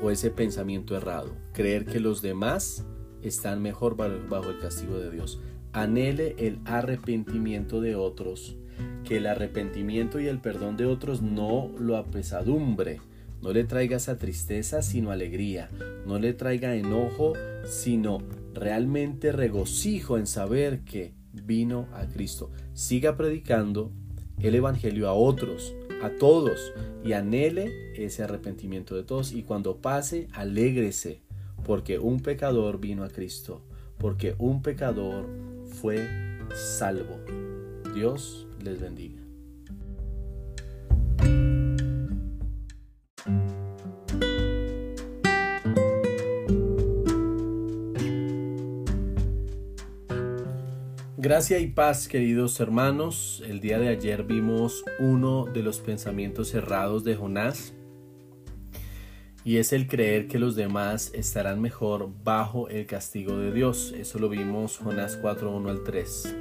[0.03, 2.85] o ese pensamiento errado, creer que los demás
[3.21, 5.39] están mejor bajo el castigo de Dios.
[5.73, 8.57] Anhele el arrepentimiento de otros,
[9.05, 12.99] que el arrepentimiento y el perdón de otros no lo apesadumbre,
[13.41, 15.69] no le traiga esa tristeza, sino alegría,
[16.05, 17.34] no le traiga enojo,
[17.65, 18.19] sino
[18.53, 22.51] realmente regocijo en saber que vino a Cristo.
[22.73, 23.91] Siga predicando
[24.39, 26.73] el Evangelio a otros, a todos
[27.03, 31.22] y anhele ese arrepentimiento de todos y cuando pase, alégrese
[31.63, 33.61] porque un pecador vino a Cristo,
[33.97, 35.27] porque un pecador
[35.80, 36.07] fue
[36.53, 37.19] salvo.
[37.93, 39.20] Dios les bendiga.
[51.23, 53.43] Gracia y paz, queridos hermanos.
[53.48, 57.76] El día de ayer vimos uno de los pensamientos errados de Jonás
[59.43, 63.93] y es el creer que los demás estarán mejor bajo el castigo de Dios.
[63.95, 66.35] Eso lo vimos Jonás 4, 1 al 3.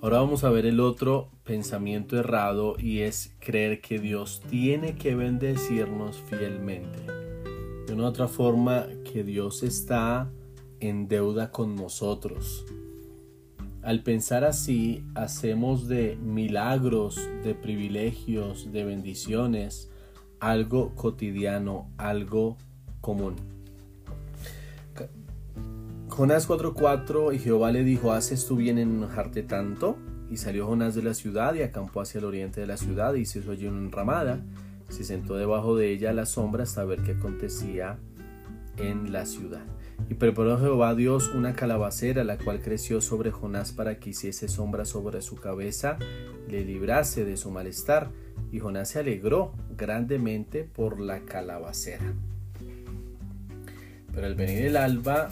[0.00, 5.14] Ahora vamos a ver el otro pensamiento errado y es creer que Dios tiene que
[5.14, 7.00] bendecirnos fielmente.
[7.86, 10.30] De una otra forma, que Dios está
[10.80, 12.64] en deuda con nosotros
[13.82, 19.90] al pensar así, hacemos de milagros, de privilegios, de bendiciones,
[20.38, 22.56] algo cotidiano, algo
[23.00, 23.36] común.
[26.08, 29.96] Jonás 4:4 y Jehová le dijo, ¿haces tú bien en enojarte tanto?
[30.30, 33.24] Y salió Jonás de la ciudad y acampó hacia el oriente de la ciudad y
[33.24, 34.44] se hizo allí una enramada.
[34.88, 37.98] Se sentó debajo de ella a la sombra hasta ver qué acontecía
[38.76, 39.62] en la ciudad.
[40.08, 44.84] Y preparó Jehová Dios una calabacera, la cual creció sobre Jonás para que hiciese sombra
[44.84, 45.98] sobre su cabeza,
[46.48, 48.10] le librase de su malestar.
[48.52, 52.14] Y Jonás se alegró grandemente por la calabacera.
[54.12, 55.28] Pero al venir el alba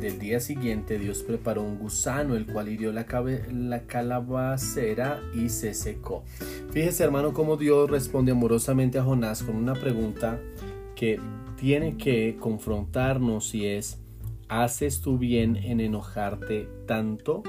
[0.00, 3.06] del día siguiente, Dios preparó un gusano, el cual hirió la,
[3.52, 6.24] la calabacera y se secó.
[6.70, 10.40] Fíjese, hermano, cómo Dios responde amorosamente a Jonás con una pregunta
[10.94, 11.20] que
[11.56, 13.98] tiene que confrontarnos y es,
[14.52, 17.42] ¿haces tú bien en enojarte tanto?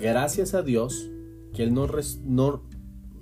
[0.00, 1.10] Gracias a Dios
[1.54, 1.86] que Él no,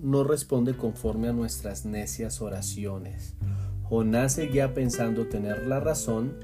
[0.00, 3.34] no, responde conforme a nuestras necias oraciones.
[3.82, 6.36] Jonás seguía pensando tener la razón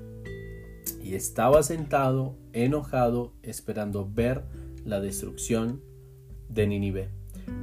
[1.01, 4.43] y estaba sentado, enojado, esperando ver
[4.85, 5.81] la destrucción
[6.49, 7.11] de Nínive.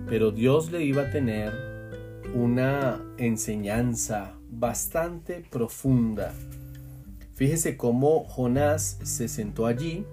[0.08, 1.52] Pero Dios le iba a tener
[2.34, 6.34] una enseñanza bastante profunda.
[7.38, 10.08] Fíjese cómo Jonás se sentó allí.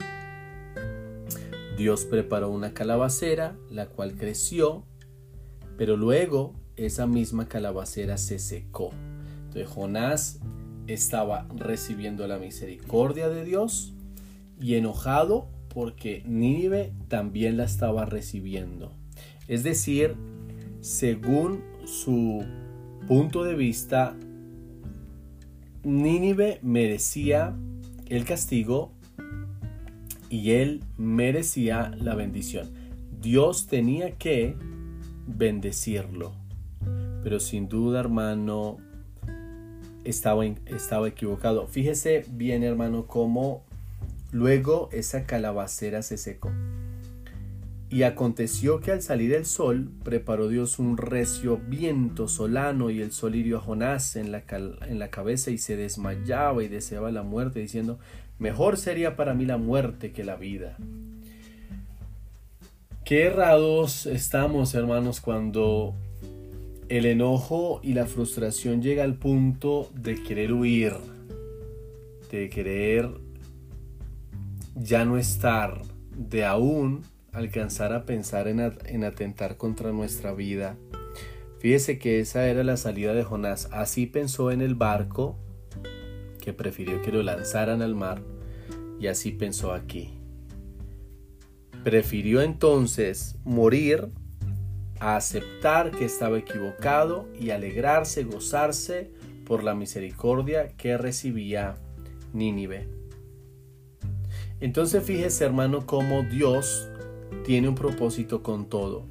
[1.79, 4.85] Dios preparó una calabacera, la cual creció,
[5.79, 8.91] pero luego esa misma calabacera se secó.
[9.45, 10.41] Entonces Jonás
[10.87, 13.95] estaba recibiendo la misericordia de Dios
[14.61, 18.93] y enojado porque Nínive también la estaba recibiendo.
[19.49, 20.15] Es decir,
[20.83, 22.45] según su
[23.09, 24.15] punto de vista,
[25.85, 27.55] Nínive merecía
[28.07, 28.93] el castigo
[30.31, 32.73] y él merecía la bendición.
[33.21, 34.57] Dios tenía que
[35.27, 36.33] bendecirlo.
[37.23, 38.79] Pero sin duda, hermano,
[40.05, 41.67] estaba, estaba equivocado.
[41.67, 43.63] Fíjese bien, hermano, cómo
[44.33, 46.51] luego esa calabacera se secó.
[47.95, 53.13] Y aconteció que al salir el sol, preparó Dios un recio viento solano y el
[53.13, 57.23] sol hirió a Jonás en la, en la cabeza y se desmayaba y deseaba la
[57.23, 58.01] muerte, diciendo,
[58.41, 60.77] mejor sería para mí la muerte que la vida.
[63.05, 65.95] Qué errados estamos, hermanos, cuando
[66.89, 70.95] el enojo y la frustración llega al punto de querer huir,
[72.33, 73.09] de querer
[74.75, 75.83] ya no estar,
[76.17, 80.77] de aún alcanzar a pensar en, en, atentar contra nuestra vida.
[81.59, 83.69] Fíjese que esa era la salida de Jonás.
[83.73, 85.37] Así pensó en el barco,
[86.41, 88.23] que prefirió que lo lanzaran al mar,
[89.01, 90.11] y así pensó aquí.
[91.83, 94.09] Prefirió entonces morir
[95.01, 99.11] a aceptar que estaba equivocado y alegrarse, gozarse
[99.45, 101.75] por la misericordia que recibía
[102.33, 102.89] Nínive.
[104.61, 106.89] Entonces fíjese hermano cómo Dios
[107.45, 109.07] tiene un propósito con todo.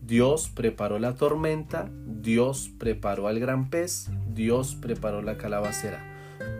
[0.00, 6.04] Dios preparó la tormenta, Dios preparó al gran pez, Dios preparó la calabacera.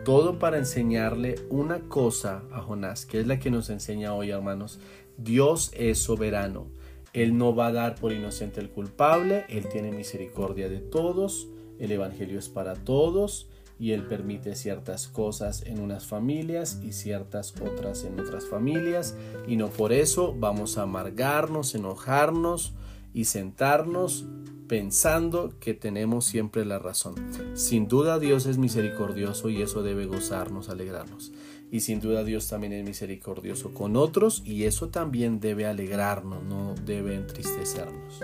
[0.05, 4.79] Todo para enseñarle una cosa a Jonás, que es la que nos enseña hoy hermanos.
[5.17, 6.67] Dios es soberano.
[7.13, 11.47] Él no va a dar por inocente el culpable, Él tiene misericordia de todos,
[11.79, 13.48] el Evangelio es para todos
[13.79, 19.15] y Él permite ciertas cosas en unas familias y ciertas otras en otras familias
[19.47, 22.73] y no por eso vamos a amargarnos, enojarnos
[23.13, 24.25] y sentarnos
[24.67, 27.15] pensando que tenemos siempre la razón.
[27.55, 31.31] Sin duda Dios es misericordioso y eso debe gozarnos, alegrarnos.
[31.71, 36.75] Y sin duda Dios también es misericordioso con otros y eso también debe alegrarnos, no
[36.85, 38.21] debe entristecernos.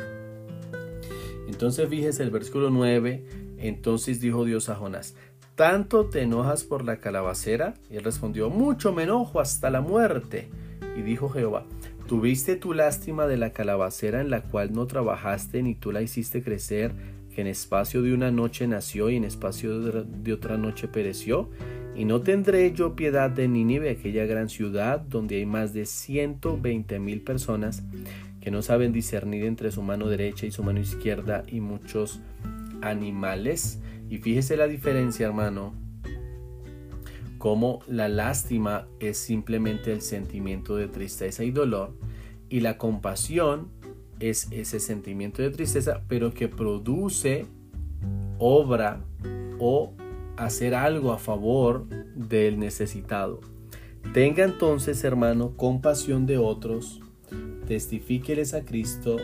[1.47, 3.25] Entonces fíjese el versículo 9,
[3.57, 5.15] entonces dijo Dios a Jonás,
[5.55, 7.73] ¿tanto te enojas por la calabacera?
[7.89, 10.49] Y él respondió, mucho me enojo hasta la muerte.
[10.97, 11.65] Y dijo Jehová,
[12.07, 16.43] ¿tuviste tu lástima de la calabacera en la cual no trabajaste ni tú la hiciste
[16.43, 16.93] crecer,
[17.33, 21.49] que en espacio de una noche nació y en espacio de otra noche pereció?
[21.95, 26.57] Y no tendré yo piedad de Nínive, aquella gran ciudad donde hay más de ciento
[26.61, 27.83] veinte mil personas
[28.41, 32.19] que no saben discernir entre su mano derecha y su mano izquierda y muchos
[32.81, 33.79] animales.
[34.09, 35.73] Y fíjese la diferencia, hermano,
[37.37, 41.93] como la lástima es simplemente el sentimiento de tristeza y dolor
[42.49, 43.69] y la compasión
[44.19, 47.45] es ese sentimiento de tristeza, pero que produce
[48.37, 49.01] obra
[49.59, 49.93] o
[50.37, 53.41] hacer algo a favor del necesitado.
[54.13, 57.01] Tenga entonces, hermano, compasión de otros,
[57.67, 59.17] testifíqueles a Cristo,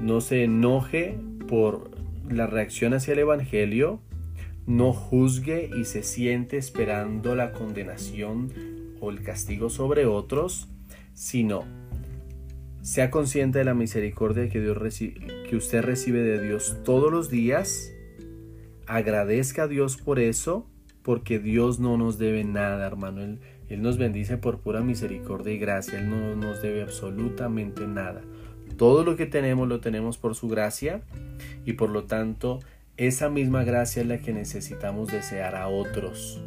[0.00, 1.91] no se enoje por
[2.36, 4.00] la reacción hacia el Evangelio,
[4.66, 8.52] no juzgue y se siente esperando la condenación
[9.00, 10.68] o el castigo sobre otros,
[11.14, 11.64] sino
[12.82, 17.92] sea consciente de la misericordia que, Dios que usted recibe de Dios todos los días
[18.86, 20.66] agradezca a Dios por eso,
[21.02, 23.22] porque Dios no nos debe nada, hermano.
[23.22, 25.98] Él, Él nos bendice por pura misericordia y gracia.
[25.98, 28.22] Él no nos debe absolutamente nada.
[28.76, 31.02] Todo lo que tenemos lo tenemos por su gracia
[31.64, 32.60] y por lo tanto
[32.96, 36.42] esa misma gracia es la que necesitamos desear a otros.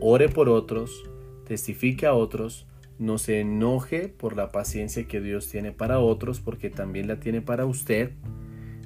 [0.00, 1.04] Ore por otros,
[1.46, 2.66] testifique a otros,
[2.98, 7.42] no se enoje por la paciencia que Dios tiene para otros porque también la tiene
[7.42, 8.12] para usted.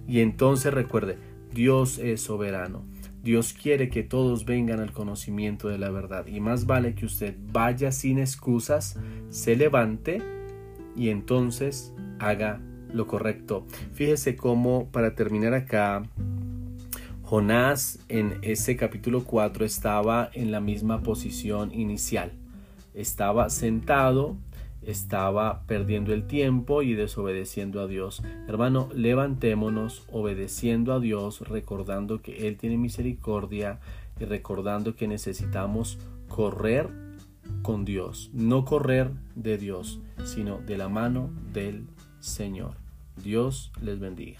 [0.08, 1.16] Y entonces recuerde,
[1.52, 2.84] Dios es soberano.
[3.22, 7.36] Dios quiere que todos vengan al conocimiento de la verdad y más vale que usted
[7.52, 10.22] vaya sin excusas, se levante
[10.96, 12.60] y entonces haga
[12.92, 13.66] lo correcto.
[13.92, 16.02] Fíjese cómo, para terminar acá,
[17.22, 22.32] Jonás en ese capítulo 4 estaba en la misma posición inicial.
[22.94, 24.36] Estaba sentado
[24.82, 28.22] estaba perdiendo el tiempo y desobedeciendo a Dios.
[28.48, 33.78] Hermano, levantémonos obedeciendo a Dios, recordando que Él tiene misericordia
[34.18, 35.98] y recordando que necesitamos
[36.28, 36.88] correr
[37.62, 41.86] con Dios, no correr de Dios, sino de la mano del
[42.20, 42.74] Señor.
[43.16, 44.38] Dios les bendiga.